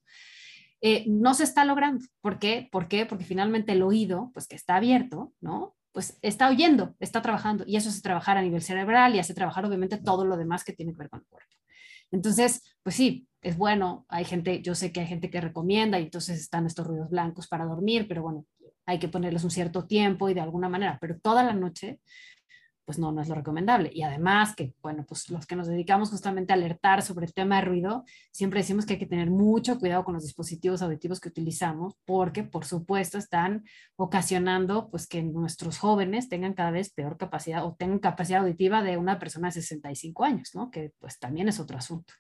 [0.82, 2.06] Eh, no se está logrando.
[2.22, 2.70] ¿Por qué?
[2.72, 3.08] ¿Por qué?
[3.08, 5.76] Porque finalmente el oído, pues que está abierto, ¿no?
[5.92, 9.66] Pues está oyendo, está trabajando y eso hace trabajar a nivel cerebral y hace trabajar
[9.66, 11.50] obviamente todo lo demás que tiene que ver con el cuerpo.
[12.12, 16.04] Entonces, pues sí, es bueno, hay gente, yo sé que hay gente que recomienda y
[16.04, 18.46] entonces están estos ruidos blancos para dormir, pero bueno,
[18.86, 22.00] hay que ponerles un cierto tiempo y de alguna manera, pero toda la noche
[22.90, 23.92] pues no, no es lo recomendable.
[23.94, 27.58] Y además que, bueno, pues los que nos dedicamos justamente a alertar sobre el tema
[27.58, 31.30] de ruido, siempre decimos que hay que tener mucho cuidado con los dispositivos auditivos que
[31.30, 33.64] utilizamos, porque por supuesto están
[33.96, 38.98] ocasionando pues que nuestros jóvenes tengan cada vez peor capacidad o tengan capacidad auditiva de
[38.98, 40.72] una persona de 65 años, ¿no?
[40.72, 42.12] Que pues también es otro asunto.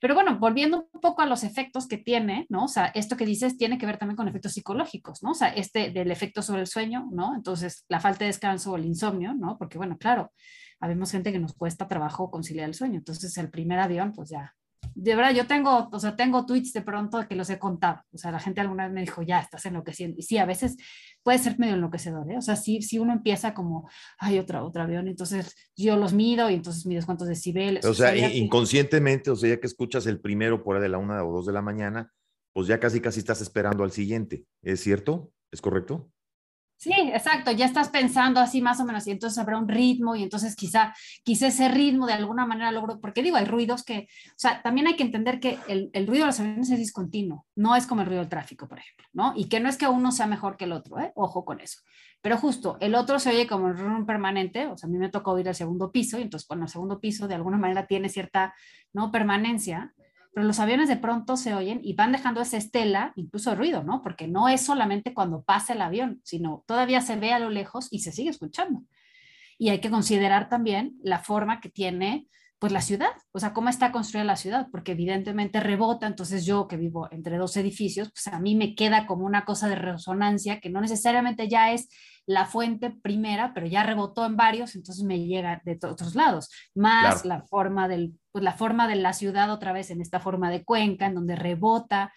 [0.00, 2.64] Pero bueno, volviendo un poco a los efectos que tiene, ¿no?
[2.64, 5.32] O sea, esto que dices tiene que ver también con efectos psicológicos, ¿no?
[5.32, 7.34] O sea, este del efecto sobre el sueño, ¿no?
[7.34, 9.58] Entonces, la falta de descanso o el insomnio, ¿no?
[9.58, 10.32] Porque bueno, claro,
[10.80, 12.98] habemos gente que nos cuesta trabajo conciliar el sueño.
[12.98, 14.54] Entonces, el primer avión, pues ya
[14.94, 18.02] de verdad, yo tengo, o sea, tengo tweets de pronto que los he contado.
[18.12, 20.18] O sea, la gente alguna vez me dijo, ya, estás enloqueciendo.
[20.18, 20.76] Y sí, a veces
[21.22, 22.36] puede ser medio enloquecedor, ¿eh?
[22.36, 23.88] O sea, si, si uno empieza como,
[24.18, 27.84] hay otra, otro avión, entonces yo los mido y entonces mides cuántos decibeles.
[27.84, 31.24] O sea, inconscientemente, o sea, ya que escuchas el primero por ahí de la una
[31.24, 32.12] o dos de la mañana,
[32.52, 34.44] pues ya casi, casi estás esperando al siguiente.
[34.62, 35.32] ¿Es cierto?
[35.52, 36.10] ¿Es correcto?
[36.80, 40.22] Sí, exacto, ya estás pensando así más o menos y entonces habrá un ritmo y
[40.22, 44.38] entonces quizá, quizá ese ritmo de alguna manera logro, porque digo, hay ruidos que, o
[44.38, 47.76] sea, también hay que entender que el, el ruido de los aviones es discontinuo, no
[47.76, 49.34] es como el ruido del tráfico, por ejemplo, ¿no?
[49.36, 51.12] Y que no es que uno sea mejor que el otro, ¿eh?
[51.16, 51.80] Ojo con eso.
[52.22, 55.38] Pero justo, el otro se oye como un permanente, o sea, a mí me tocó
[55.38, 58.54] ir al segundo piso y entonces, bueno, el segundo piso de alguna manera tiene cierta,
[58.94, 59.10] ¿no?
[59.12, 59.92] Permanencia
[60.32, 64.00] pero los aviones de pronto se oyen y van dejando esa estela, incluso ruido, ¿no?
[64.02, 67.88] Porque no es solamente cuando pasa el avión, sino todavía se ve a lo lejos
[67.90, 68.82] y se sigue escuchando.
[69.58, 72.28] Y hay que considerar también la forma que tiene
[72.60, 76.68] pues la ciudad, o sea, cómo está construida la ciudad, porque evidentemente rebota, entonces yo
[76.68, 80.60] que vivo entre dos edificios, pues a mí me queda como una cosa de resonancia
[80.60, 81.88] que no necesariamente ya es
[82.26, 87.24] la fuente primera, pero ya rebotó en varios, entonces me llega de otros lados, más
[87.24, 90.62] la forma del, pues la forma de la ciudad otra vez en esta forma de
[90.62, 92.12] cuenca, en donde rebota.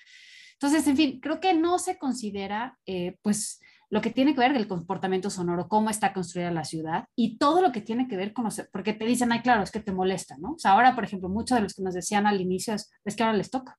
[0.53, 3.61] Entonces, en fin, creo que no se considera, eh, pues,
[3.93, 7.61] lo que tiene que ver el comportamiento sonoro, cómo está construida la ciudad y todo
[7.61, 9.91] lo que tiene que ver con los, porque te dicen, ay, claro, es que te
[9.91, 10.53] molesta, ¿no?
[10.53, 13.15] O sea, ahora, por ejemplo, muchos de los que nos decían al inicio es, es
[13.15, 13.77] que ahora les toca.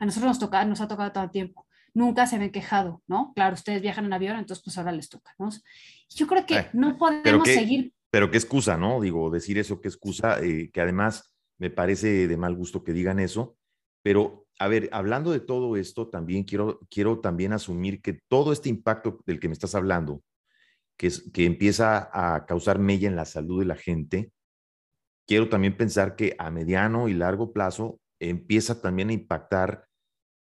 [0.00, 1.68] A nosotros nos toca, nos ha tocado todo el tiempo.
[1.94, 3.32] Nunca se ven quejado, ¿no?
[3.36, 5.48] Claro, ustedes viajan en avión, entonces pues ahora les toca, ¿no?
[6.08, 7.92] Yo creo que eh, no podemos seguir.
[8.10, 9.00] Pero qué excusa, ¿no?
[9.00, 13.20] Digo, decir eso, qué excusa, eh, que además me parece de mal gusto que digan
[13.20, 13.56] eso,
[14.02, 18.68] pero a ver, hablando de todo esto, también quiero, quiero también asumir que todo este
[18.68, 20.22] impacto del que me estás hablando,
[20.96, 24.32] que, es, que empieza a causar mella en la salud de la gente,
[25.26, 29.86] quiero también pensar que a mediano y largo plazo empieza también a impactar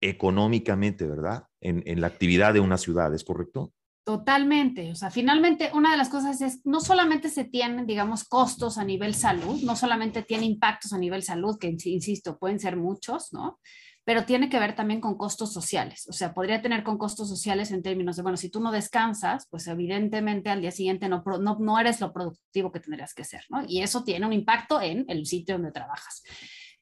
[0.00, 1.46] económicamente, ¿verdad?
[1.60, 3.72] En, en la actividad de una ciudad, ¿es correcto?
[4.04, 8.76] Totalmente, o sea, finalmente una de las cosas es, no solamente se tienen, digamos, costos
[8.76, 13.32] a nivel salud, no solamente tiene impactos a nivel salud, que insisto, pueden ser muchos,
[13.32, 13.60] ¿no?
[14.04, 17.70] Pero tiene que ver también con costos sociales, o sea, podría tener con costos sociales
[17.70, 21.58] en términos de, bueno, si tú no descansas, pues evidentemente al día siguiente no, no,
[21.58, 23.62] no eres lo productivo que tendrías que ser, ¿no?
[23.66, 26.22] Y eso tiene un impacto en el sitio donde trabajas.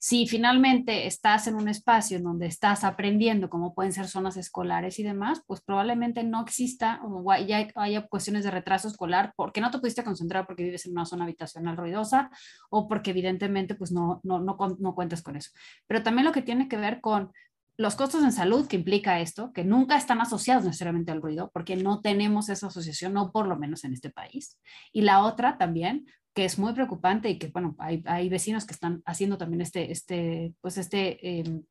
[0.02, 5.02] Si finalmente estás en un espacio donde estás aprendiendo, como pueden ser zonas escolares y
[5.02, 9.78] demás, pues probablemente no exista o ya haya cuestiones de retraso escolar porque no te
[9.78, 12.30] pudiste concentrar porque vives en una zona habitacional ruidosa
[12.70, 15.50] o porque evidentemente pues no, no, no, no cuentas con eso.
[15.86, 17.30] Pero también lo que tiene que ver con
[17.76, 21.76] los costos en salud que implica esto, que nunca están asociados necesariamente al ruido, porque
[21.76, 24.58] no tenemos esa asociación, no por lo menos en este país.
[24.92, 28.74] Y la otra también, que es muy preocupante y que, bueno, hay, hay vecinos que
[28.74, 31.62] están haciendo también este, este, pues este, em,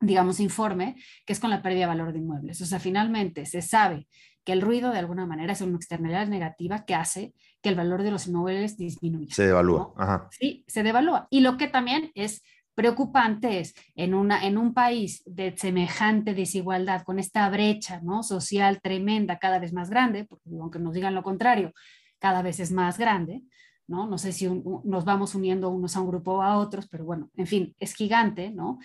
[0.00, 2.60] digamos, informe, que es con la pérdida de valor de inmuebles.
[2.60, 4.06] O sea, finalmente se sabe
[4.44, 8.02] que el ruido de alguna manera es una externalidad negativa que hace que el valor
[8.02, 9.34] de los inmuebles disminuya.
[9.34, 10.28] Se devalúa.
[10.30, 11.26] Sí, se devalúa.
[11.30, 12.42] Y lo que también es
[12.74, 18.22] preocupante es en, una, en un país de semejante desigualdad, con esta brecha ¿no?
[18.22, 21.72] social tremenda, cada vez más grande, porque aunque nos digan lo contrario,
[22.20, 23.42] cada vez es más grande,
[23.88, 24.06] ¿no?
[24.06, 27.30] No sé si nos vamos uniendo unos a un grupo o a otros, pero bueno,
[27.36, 28.78] en fin, es gigante, ¿no?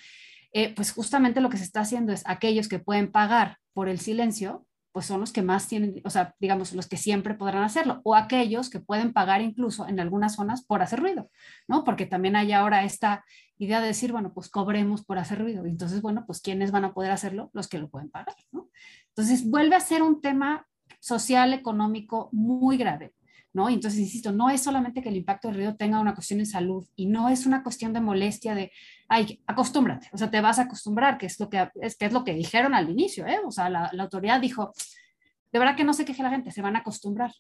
[0.53, 3.99] Eh, pues justamente lo que se está haciendo es aquellos que pueden pagar por el
[3.99, 7.99] silencio, pues son los que más tienen, o sea, digamos, los que siempre podrán hacerlo,
[8.03, 11.29] o aquellos que pueden pagar incluso en algunas zonas por hacer ruido,
[11.67, 11.83] ¿no?
[11.83, 13.25] Porque también hay ahora esta
[13.57, 15.65] idea de decir, bueno, pues cobremos por hacer ruido.
[15.65, 17.49] Y entonces, bueno, pues ¿quiénes van a poder hacerlo?
[17.53, 18.69] Los que lo pueden pagar, ¿no?
[19.09, 20.67] Entonces, vuelve a ser un tema
[20.99, 23.13] social, económico muy grave.
[23.53, 23.69] ¿No?
[23.69, 26.85] entonces, insisto, no es solamente que el impacto del ruido tenga una cuestión en salud
[26.95, 28.71] y no es una cuestión de molestia de,
[29.07, 32.13] ay, acostúmbrate, o sea, te vas a acostumbrar, que es lo que es, que es
[32.13, 33.39] lo que dijeron al inicio, ¿eh?
[33.45, 34.73] O sea, la, la autoridad dijo,
[35.51, 37.31] de verdad que no se queje la gente, se van a acostumbrar.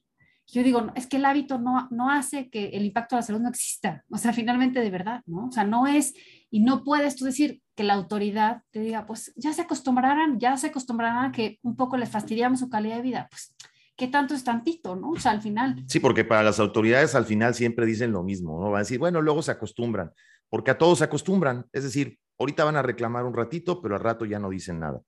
[0.47, 3.41] Yo digo, es que el hábito no, no hace que el impacto de la salud
[3.41, 5.47] no exista, o sea, finalmente de verdad, ¿no?
[5.47, 6.13] O sea, no es,
[6.51, 10.57] y no puedes tú decir que la autoridad te diga, pues ya se acostumbrarán, ya
[10.57, 13.55] se acostumbrarán a que un poco les fastidiamos su calidad de vida, pues
[13.95, 15.11] ¿qué tanto es tantito, no?
[15.11, 15.83] O sea, al final.
[15.87, 18.71] Sí, porque para las autoridades al final siempre dicen lo mismo, ¿no?
[18.71, 20.11] Van a decir, bueno, luego se acostumbran,
[20.49, 21.65] porque a todos se acostumbran.
[21.71, 25.01] Es decir, ahorita van a reclamar un ratito, pero al rato ya no dicen nada.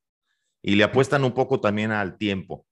[0.62, 2.66] Y le apuestan un poco también al tiempo,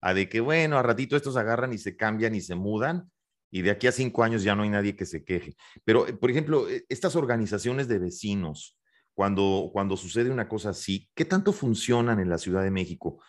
[0.00, 3.10] a de que, bueno, a ratito estos agarran y se cambian y se mudan,
[3.50, 5.54] y de aquí a cinco años ya no hay nadie que se queje.
[5.84, 8.78] Pero, por ejemplo, e, estas organizaciones de vecinos,
[9.14, 13.22] cuando, cuando sucede una cosa así, ¿qué tanto funcionan en la Ciudad de México?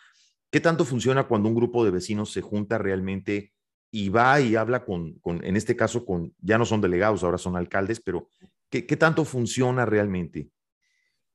[0.54, 3.52] ¿Qué tanto funciona cuando un grupo de vecinos se junta realmente
[3.90, 7.56] y va y habla con, en este caso, con, ya no son delegados, ahora son
[7.56, 8.28] alcaldes, pero
[8.70, 10.52] ¿qué, tanto funciona realmente?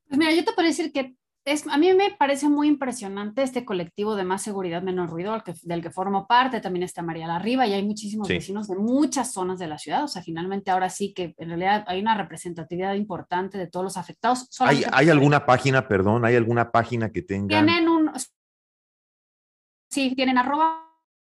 [0.08, 3.65] Pues mira, yo te puedo decir que es, a mí me parece muy impresionante este
[3.65, 7.27] colectivo de más seguridad, menos ruido, al que, del que formo parte, también está María
[7.27, 10.89] Larriba y hay muchísimos vecinos de muchas zonas de la ciudad, o sea, finalmente ahora
[10.89, 14.47] sí que en realidad hay una representatividad importante de todos los afectados.
[14.60, 17.49] ¿Hay, ¿Hay alguna página, perdón, hay alguna página que tenga?
[17.49, 17.88] Tienen
[19.89, 20.86] Sí, tienen arroba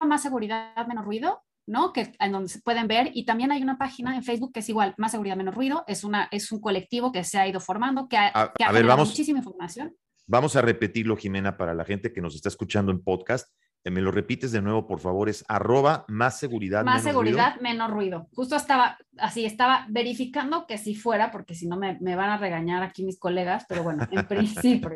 [0.01, 1.93] más seguridad, menos ruido, ¿no?
[1.93, 4.69] Que en donde se pueden ver y también hay una página en Facebook que es
[4.69, 8.09] igual, más seguridad, menos ruido, es, una, es un colectivo que se ha ido formando,
[8.09, 9.97] que ha, a, ver, vamos, muchísima información.
[10.27, 13.53] Vamos a repetirlo, Jimena, para la gente que nos está escuchando en podcast.
[13.85, 16.85] Me lo repites de nuevo, por favor, es arroba más seguridad.
[16.85, 18.29] Más seguridad, menos ruido.
[18.33, 22.39] Justo estaba así, estaba verificando que si fuera, porque si no me, me, van a
[22.39, 24.93] regañar aquí mis colegas, pero bueno, en principio,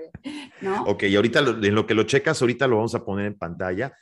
[0.60, 0.84] ¿no?
[0.84, 3.92] Ok, y ahorita en lo que lo checas, ahorita lo vamos a poner en pantalla.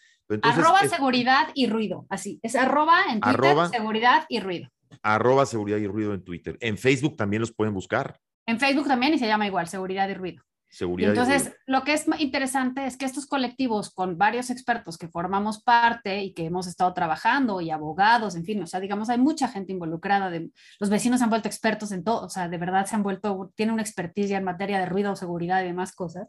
[0.42, 4.68] arroba seguridad y ruido, así, es arroba en Twitter, seguridad y ruido.
[5.02, 6.58] Arroba seguridad y ruido en Twitter.
[6.60, 8.20] En Facebook también los pueden buscar.
[8.46, 10.42] En Facebook también y se llama igual, seguridad y ruido.
[10.80, 16.22] Entonces, lo que es interesante es que estos colectivos con varios expertos que formamos parte
[16.22, 19.72] y que hemos estado trabajando y abogados, en fin, o sea, digamos, hay mucha gente
[19.72, 22.96] involucrada, de, los vecinos se han vuelto expertos en todo, o sea, de verdad se
[22.96, 26.28] han vuelto, tienen una experticia en materia de ruido, seguridad y demás cosas.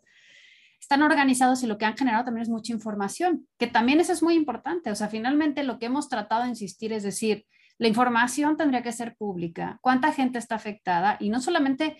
[0.79, 4.21] Están organizados y lo que han generado también es mucha información, que también eso es
[4.21, 7.45] muy importante, o sea, finalmente lo que hemos tratado de insistir es decir,
[7.77, 11.97] la información tendría que ser pública, cuánta gente está afectada y no solamente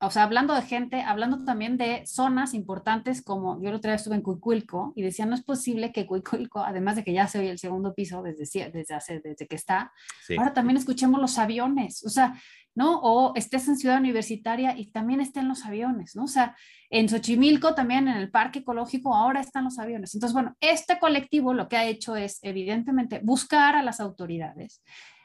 [0.00, 3.96] o sea, hablando de gente, hablando también de zonas importantes como yo el otro día
[3.96, 7.38] estuve en Cuicuilco y decía, no es posible que Cuicuilco, además de que ya se
[7.38, 9.92] oye el segundo piso desde, desde, hace, desde que está,
[10.38, 12.34] ahora también escuchemos los aviones, o sea,
[12.74, 13.00] ¿no?
[13.00, 16.24] O estés en Ciudad Universitaria y también estén los aviones, ¿no?
[16.24, 16.56] O sea,
[16.90, 20.14] en Xochimilco también, en el Parque Ecológico, ahora están los aviones.
[20.14, 24.82] Entonces, bueno, este colectivo lo que ha hecho es, evidentemente, buscar a las autoridades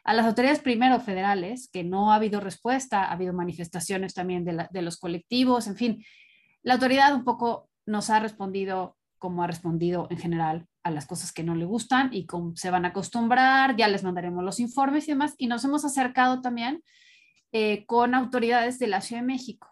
[0.09, 4.81] a las autoridades primero federales, que no ha habido respuesta, ha habido manifestaciones también de,
[4.81, 6.03] los colectivos, en fin,
[6.63, 11.31] la autoridad un poco nos ha respondido como ha respondido en general a las cosas
[11.31, 15.07] que no le gustan y cómo se van a acostumbrar, ya les mandaremos los informes
[15.07, 16.83] y demás, y nos hemos acercado también
[17.51, 19.67] eh, con autoridades de la Ciudad de México.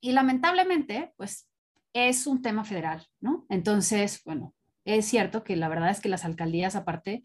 [0.00, 1.48] Y lamentablemente, pues
[1.94, 3.44] es un tema federal, ¿no?
[3.48, 7.24] Entonces, bueno, es cierto que la verdad es que las alcaldías, aparte,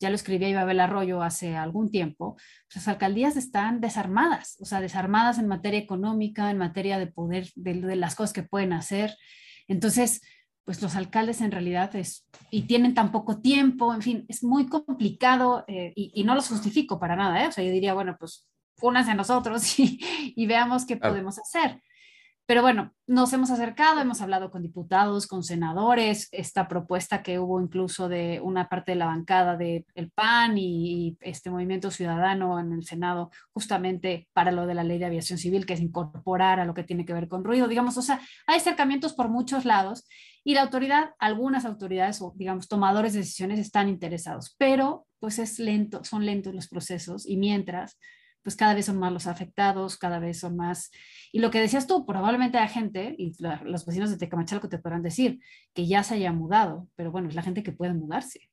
[0.00, 2.36] ya lo escribía Ibabel Arroyo hace algún tiempo,
[2.74, 7.96] las alcaldías están desarmadas, o sea, desarmadas en materia económica, en materia de poder, de,
[7.96, 9.16] las cosas que pueden hacer.
[9.68, 10.20] Entonces,
[10.64, 14.68] pues los alcaldes en realidad es, y tienen tan poco tiempo, en fin, es muy
[14.68, 17.48] complicado eh, y, no los justifico para nada, ¿eh?
[17.48, 18.48] o sea, yo diría, bueno, pues
[18.80, 20.00] únanse nosotros y,
[20.36, 21.80] y veamos qué podemos hacer.
[22.46, 27.58] Pero bueno, nos hemos acercado, hemos hablado con diputados, con senadores, esta propuesta que hubo
[27.58, 32.84] incluso de una parte de la bancada del PAN y, este movimiento ciudadano en el
[32.84, 36.74] Senado, justamente para lo de la ley de aviación civil, que es incorporar a lo
[36.74, 40.06] que tiene que ver con ruido, digamos, o sea, hay acercamientos por muchos lados
[40.44, 45.58] y la autoridad, algunas autoridades o digamos tomadores de decisiones están interesados, pero pues es
[45.58, 47.98] lento, son lentos los procesos y mientras
[48.44, 50.92] pues cada vez son más los afectados, cada vez son más...
[51.32, 55.02] Y lo que decías tú, probablemente hay gente, y los vecinos de Tecamachalco te podrán
[55.02, 55.40] decir,
[55.72, 58.50] que ya se haya mudado, pero bueno, es la gente que puede mudarse.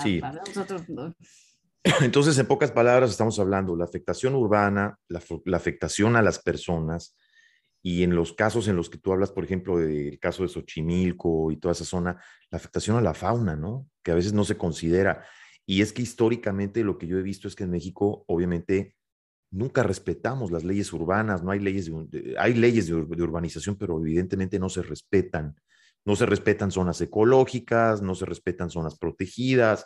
[0.00, 0.20] sí.
[0.46, 0.82] nosotros...
[2.00, 5.20] Entonces, en pocas palabras, estamos hablando la afectación urbana, la,
[5.56, 7.16] afectación a las personas
[7.82, 11.52] Y en los casos en los que tú hablas, por ejemplo, del caso de Xochimilco
[11.52, 13.88] y toda esa zona, la afectación a la fauna, ¿no?
[14.02, 15.24] Que a veces no se considera.
[15.64, 18.95] Y es que históricamente lo que yo he visto es que en México, obviamente,
[19.50, 24.58] nunca respetamos las leyes urbanas, no hay leyes de, hay leyes de, urbanización, pero evidentemente
[24.58, 25.56] no se respetan.
[26.04, 29.84] No se respetan zonas ecológicas, no se respetan zonas protegidas.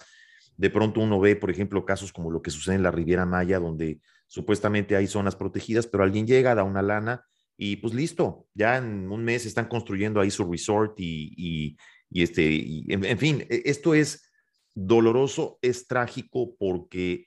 [0.56, 3.58] De pronto uno ve, por ejemplo, casos como lo que sucede en la Riviera Maya,
[3.58, 7.24] donde supuestamente hay zonas protegidas, pero alguien llega, da una lana
[7.62, 11.76] y pues listo, ya en un mes están construyendo ahí su resort y,
[12.10, 14.32] este, en, fin, e, esto es
[14.74, 17.26] doloroso, es trágico porque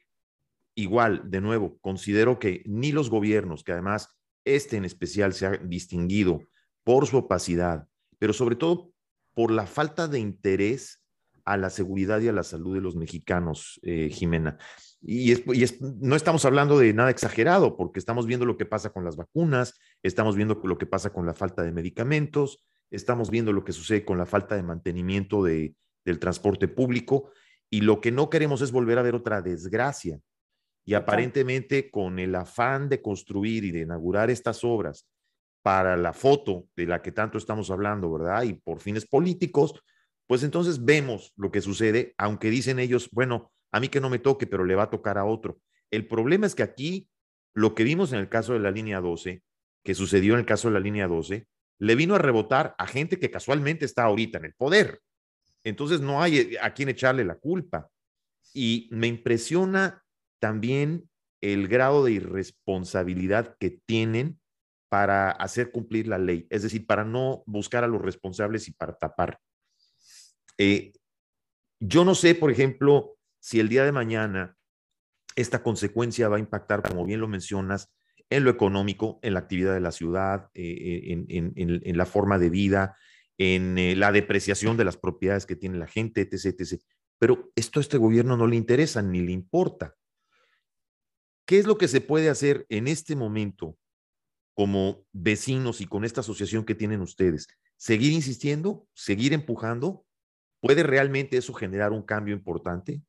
[0.76, 4.10] igual, de nuevo, considero que ni los gobiernos, que además
[4.46, 6.42] este en especial se ha distinguido
[6.84, 7.88] por su opacidad,
[8.20, 8.92] pero sobre todo
[9.34, 11.04] por la falta de interés
[11.46, 14.58] a la seguridad y a la salud de los mexicanos, eh, Jimena.
[15.02, 15.34] Y,
[16.00, 19.78] no estamos hablando de nada exagerado, porque estamos viendo lo que pasa con las vacunas,
[20.02, 24.06] estamos viendo lo que pasa con la falta de medicamentos, estamos viendo lo que sucede
[24.06, 27.32] con la falta de mantenimiento de, del transporte público,
[27.70, 30.20] y lo que no queremos es volver a ver otra desgracia.
[30.86, 35.08] Y aparentemente con el afán de construir y de inaugurar estas obras
[35.62, 38.44] para la foto de la que tanto estamos hablando, ¿verdad?
[38.44, 39.82] Y por fines políticos,
[40.28, 44.20] pues entonces vemos lo que sucede, aunque dicen ellos, bueno, a mí que no me
[44.20, 45.60] toque, pero le va a tocar a otro.
[45.90, 47.08] El problema es que aquí,
[47.54, 49.42] lo que vimos en el caso de la línea 12,
[49.84, 51.48] que sucedió en el caso de la línea 12,
[51.80, 55.00] le vino a rebotar a gente que casualmente está ahorita en el poder.
[55.64, 57.90] Entonces no hay eh, a quien echarle la culpa.
[58.54, 60.03] Y me impresiona
[60.44, 64.41] también el grado de irresponsabilidad que tienen
[64.89, 68.91] para hacer cumplir la ley, es decir, para no buscar a los responsables y para
[68.98, 69.39] tapar.
[70.58, 70.91] Eh,
[71.80, 74.58] yo no sé, por ejemplo, si el día de mañana
[75.38, 77.89] esta consecuencia va a impactar, como bien lo mencionas,
[78.30, 82.98] en lo económico, en la actividad de la ciudad, eh, en, la forma de vida,
[83.38, 86.82] en eh, la depreciación de las propiedades que tiene la gente, etc, etc.
[87.18, 89.96] Pero esto a este gobierno no le interesa ni le importa.
[91.46, 93.78] ¿Qué es lo que se puede hacer en este momento
[94.56, 97.48] como vecinos y con esta asociación que tienen ustedes?
[97.78, 98.88] ¿Seguir insistiendo?
[98.94, 100.06] ¿Seguir empujando?
[100.62, 103.02] ¿Puede realmente eso generar un cambio importante?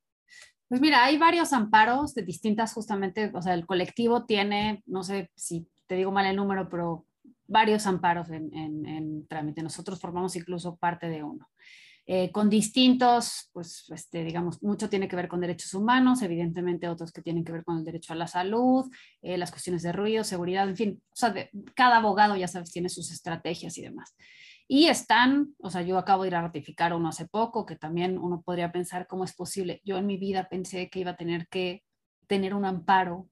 [0.69, 5.31] Pues mira, hay varios amparos de distintas justamente, o sea, el colectivo tiene, no sé
[5.37, 7.07] si te digo mal el número, pero
[7.47, 9.63] varios amparos en, en, trámite.
[9.63, 11.49] Nosotros formamos incluso parte de uno.
[12.07, 17.13] Eh, con distintos, pues, este, digamos, mucho tiene que ver con derechos humanos, evidentemente otros
[17.13, 18.91] que tienen que ver con el derecho a la salud,
[19.23, 21.35] eh, las cuestiones de ruido, seguridad, en fin, o sea,
[21.75, 24.15] cada abogado, ya sabes, tiene sus estrategias y demás.
[24.69, 28.19] Y están, o sea, yo acabo de ir a ratificar uno hace poco, que también
[28.19, 29.81] uno podría pensar cómo es posible.
[29.85, 31.85] Yo en mi vida pensé que iba a tener que
[32.27, 33.29] tener un amparo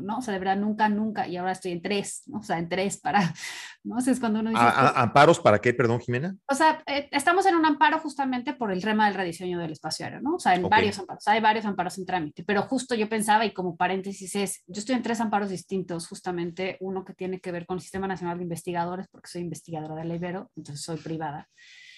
[0.00, 0.18] ¿no?
[0.18, 2.38] O sea, de verdad, nunca, nunca, y ahora estoy en tres, ¿no?
[2.38, 3.20] O sea, en tres para,
[3.84, 3.98] ¿no?
[3.98, 4.62] es cuando uno dice...
[4.62, 6.36] ¿Amparos para qué, perdón, Jimena?
[6.46, 10.06] O sea, eh, estamos en un amparo justamente por el rema del rediseño del espacio
[10.06, 10.34] aéreo, ¿no?
[10.34, 13.52] O sea, en varios amparos, hay varios amparos en trámite, pero justo yo pensaba, y
[13.52, 17.66] como paréntesis es, yo estoy en tres amparos distintos, justamente uno que tiene que ver
[17.66, 21.48] con el Sistema Nacional de Investigadores, porque soy investigadora del Ibero, entonces soy privada.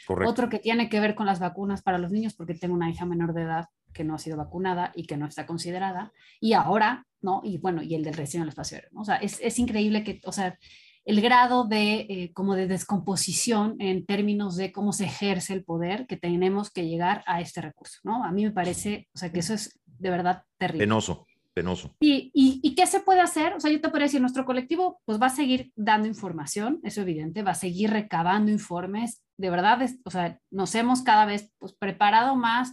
[0.07, 0.31] Correcto.
[0.31, 3.07] Otro que tiene que ver con las vacunas para los niños, porque tengo una hija
[3.07, 7.07] menor de edad que no ha sido vacunada y que no está considerada, y ahora,
[7.23, 7.41] ¿no?
[7.45, 9.01] Y bueno, y el del recién del espacio aéreo, ¿no?
[9.03, 10.59] O sea, es, es, increíble que, o sea,
[11.05, 16.07] el grado de, eh, como de descomposición en términos de cómo se ejerce el poder
[16.07, 18.25] que tenemos que llegar a este recurso, ¿no?
[18.25, 20.85] A mí me parece, o sea, que eso es de verdad terrible.
[20.85, 21.97] Penoso, penoso.
[22.01, 23.55] ¿Y, y, y qué se puede hacer?
[23.55, 27.01] O sea, yo te podría decir, nuestro colectivo pues va a seguir dando información, eso
[27.01, 31.51] es evidente, va a seguir recabando informes, de verdad, o sea, nos hemos cada vez
[31.59, 32.73] pues preparado más,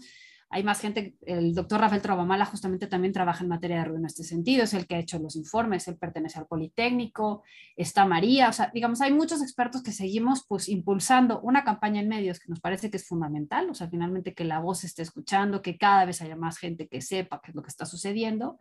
[0.51, 4.05] hay más gente, el doctor Rafael Trabamala justamente también trabaja en materia de ruido en
[4.05, 7.43] este sentido, es el que ha hecho los informes, él pertenece al Politécnico,
[7.75, 12.09] está María, o sea, digamos, hay muchos expertos que seguimos pues impulsando una campaña en
[12.09, 15.61] medios que nos parece que es fundamental, o sea, finalmente que la voz esté escuchando,
[15.61, 18.57] que cada vez haya más gente que sepa qué es lo que está sucediendo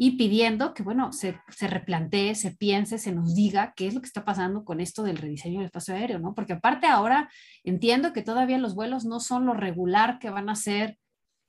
[0.00, 4.00] y pidiendo que, bueno, se, se, replantee, se piense, se nos diga qué es lo
[4.00, 6.34] que está pasando con esto del rediseño del espacio aéreo, ¿no?
[6.36, 7.28] Porque aparte ahora
[7.64, 10.96] entiendo que todavía los vuelos no son lo regular que van a ser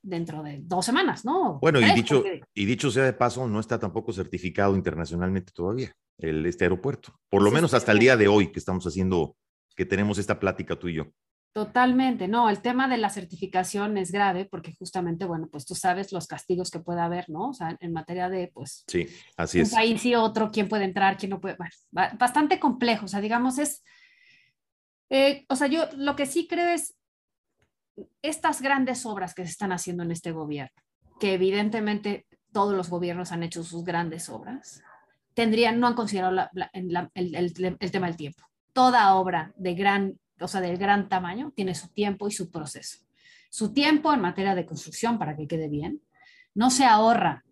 [0.01, 1.59] dentro de dos semanas, ¿no?
[1.59, 2.23] Bueno, y dicho,
[2.53, 7.41] y dicho sea de paso, no está tampoco certificado internacionalmente todavía el, este aeropuerto, por
[7.41, 9.35] lo menos hasta el día de hoy que estamos haciendo,
[9.75, 11.07] que tenemos esta plática tú y yo.
[11.51, 16.11] Totalmente, no, el tema de la certificación es grave porque justamente, bueno, pues tú sabes
[16.11, 17.49] los castigos que puede haber, ¿no?
[17.49, 19.71] O sea, en materia de, pues, sí, así es.
[19.71, 21.71] Un país y otro, quién puede entrar, quién no puede, bueno,
[22.19, 23.83] bastante complejo, o sea, digamos, es,
[25.09, 26.95] eh, o sea, yo lo que sí creo es,
[28.21, 30.81] estas grandes obras que se están haciendo en este gobierno,
[31.19, 34.81] que evidentemente todos los gobiernos han hecho sus grandes obras,
[35.33, 38.43] tendrían, no han considerado el, tema del tiempo.
[38.73, 42.99] Toda obra de gran, o sea, del gran tamaño tiene su tiempo y su proceso.
[43.49, 46.01] Su tiempo en materia de construcción para que quede bien,
[46.53, 47.43] no se ahorra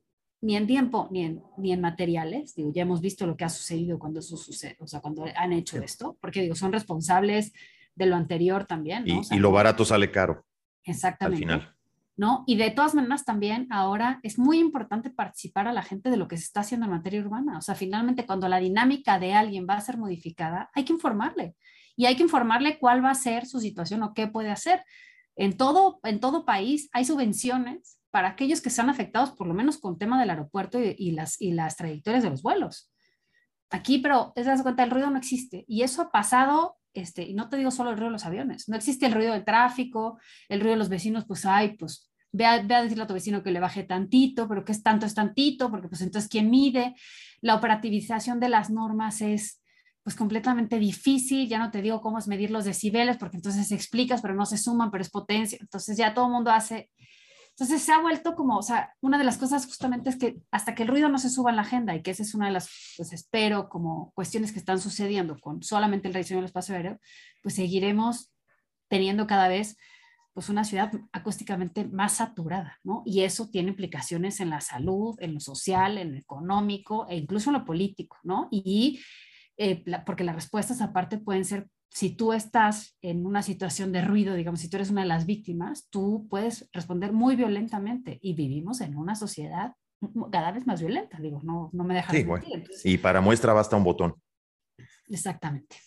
[0.42, 2.56] ni en tiempo ni en, ni en materiales.
[2.56, 5.54] Digo, ya hemos visto lo que ha sucedido cuando eso sucede, o sea, cuando han
[5.54, 7.54] hecho esto, porque digo, son responsables
[7.98, 9.06] de lo anterior también.
[9.08, 10.46] Y, lo barato sale caro.
[10.84, 11.36] Exactamente.
[11.36, 11.74] Al final.
[12.16, 12.44] ¿no?
[12.48, 16.28] Y de todas maneras también ahora es muy importante participar a la gente de lo
[16.28, 17.58] que se está haciendo en materia urbana.
[17.58, 21.56] O sea, finalmente cuando la dinámica de alguien va a ser modificada, hay que informarle
[21.96, 24.84] y hay que informarle cuál va a ser su situación o qué puede hacer.
[25.36, 29.78] En todo, en todo país hay subvenciones para aquellos que están afectados por lo menos
[29.78, 32.92] con tema del aeropuerto y, las, y las trayectorias de los vuelos.
[33.70, 37.34] Aquí, pero es das cuenta, el ruido no existe y eso ha pasado este, y
[37.34, 40.20] no te digo solo el ruido de los aviones, no existe el ruido del tráfico,
[40.50, 43.14] el ruido de los vecinos, pues hay, pues ve a, ve a, decirle a tu
[43.14, 46.50] vecino que le baje tantito, pero que es tanto es tantito, porque pues entonces ¿quién
[46.50, 46.96] mide?
[47.42, 49.62] La operativización de las normas es
[50.04, 54.22] pues completamente difícil, ya no te digo cómo es medir los decibeles, porque entonces explicas,
[54.22, 56.90] pero no se suman, pero es potencia, entonces ya todo el mundo hace
[57.60, 60.76] entonces se ha vuelto como, o sea, una de las cosas justamente es que hasta
[60.76, 62.52] que el ruido no se suba en la agenda y que esa es una de
[62.52, 67.00] las, pues espero, como cuestiones que están sucediendo con solamente el rediseño del espacio aéreo,
[67.42, 68.32] pues seguiremos
[68.90, 69.76] teniendo cada vez
[70.36, 73.02] pues una ciudad acústicamente más saturada, ¿no?
[73.08, 77.50] Y eso tiene implicaciones en la salud, en lo social, en lo económico e incluso
[77.50, 78.50] en lo político, ¿no?
[78.52, 79.02] Y
[79.58, 84.36] eh, porque las respuestas aparte pueden ser si tú estás en una situación de ruido,
[84.36, 88.82] digamos, si tú eres una de las víctimas, tú puedes responder muy violentamente y vivimos
[88.82, 89.74] en una sociedad
[90.32, 92.26] cada vez más violenta, digo, no, no me deja sí,
[92.84, 94.16] Y para muestra basta un botón.
[95.08, 95.78] Exactamente.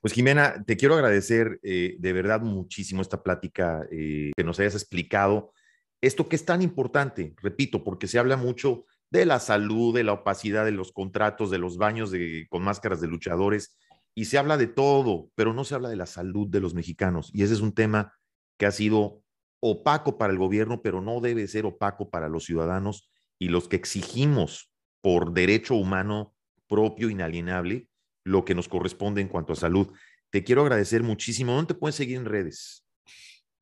[0.00, 4.74] Pues Jimena, te quiero agradecer eh, de verdad muchísimo esta plática, eh, que nos hayas
[4.74, 5.52] explicado
[6.00, 10.12] esto que es tan importante, repito, porque se habla mucho de la salud, de la
[10.12, 13.76] opacidad de los contratos, de los baños de, con máscaras de luchadores,
[14.18, 17.30] y se habla de todo, pero no se habla de la salud de los mexicanos.
[17.34, 18.14] Y ese es un tema
[18.58, 19.22] que ha sido
[19.60, 23.76] opaco para el gobierno, pero no debe ser opaco para los ciudadanos y los que
[23.76, 26.34] exigimos por derecho humano
[26.66, 27.88] propio, inalienable,
[28.24, 29.92] lo que nos corresponde en cuanto a salud.
[30.30, 31.52] Te quiero agradecer muchísimo.
[31.52, 32.85] ¿Dónde te pueden seguir en redes?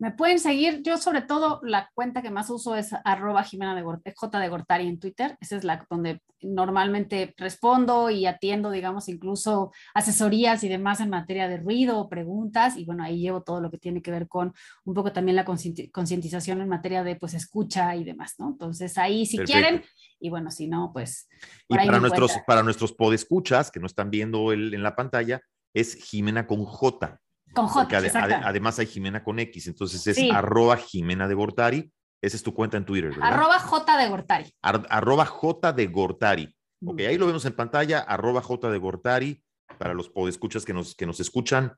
[0.05, 4.13] Me pueden seguir, yo sobre todo la cuenta que más uso es arroba Jimena de
[4.15, 9.73] J de Gortari en Twitter, esa es la donde normalmente respondo y atiendo, digamos, incluso
[9.95, 13.79] asesorías y demás en materia de ruido, preguntas, y bueno, ahí llevo todo lo que
[13.79, 14.53] tiene que ver con
[14.85, 18.49] un poco también la concientización en materia de pues escucha y demás, ¿no?
[18.49, 19.83] Entonces ahí si quieren,
[20.21, 21.31] y bueno, si no, pues...
[21.67, 25.41] y para nuestros, para nuestros podescuchas que no están viendo el, en la pantalla,
[25.73, 27.23] es Jimena con J.
[27.55, 27.99] Con J,
[28.45, 31.93] además hay Jimena con X, entonces es arroba Jimena de Gortari.
[32.21, 33.35] Esa es tu cuenta en Twitter, ¿verdad?
[33.35, 34.55] Arroba J de Gortari.
[34.63, 36.57] arroba J de Gortari.
[36.85, 39.43] Ok, ahí lo vemos en pantalla, arroba J de Gortari,
[39.79, 41.75] para los podescuchas que nos, que nos escuchan.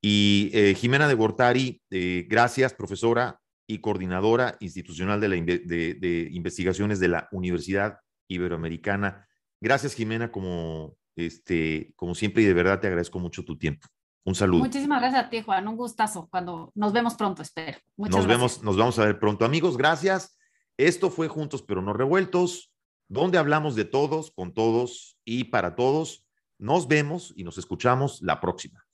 [0.00, 7.00] Y eh, Jimena de Gortari, eh, gracias, profesora y coordinadora institucional de, la, de, investigaciones
[7.00, 7.98] de la Universidad
[8.28, 9.26] Iberoamericana.
[9.60, 13.86] Gracias, Jimena, como, este, como siempre, y de verdad te agradezco mucho tu tiempo.
[14.28, 14.58] Un saludo.
[14.60, 15.66] Muchísimas gracias a ti, Juan.
[15.68, 16.28] Un gustazo.
[16.30, 17.78] Cuando nos vemos pronto, espero.
[17.96, 19.46] nos vemos, nos vamos a ver pronto.
[19.46, 20.36] Amigos, gracias.
[20.76, 22.70] Esto fue Juntos pero no revueltos,
[23.08, 26.26] donde hablamos de todos, con todos y para todos.
[26.58, 28.84] Nos vemos y nos escuchamos la próxima.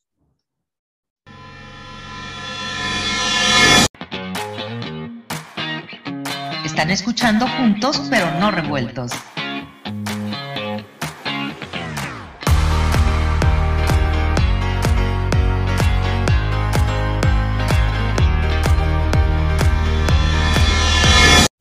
[6.65, 9.11] Están escuchando juntos pero no revueltos.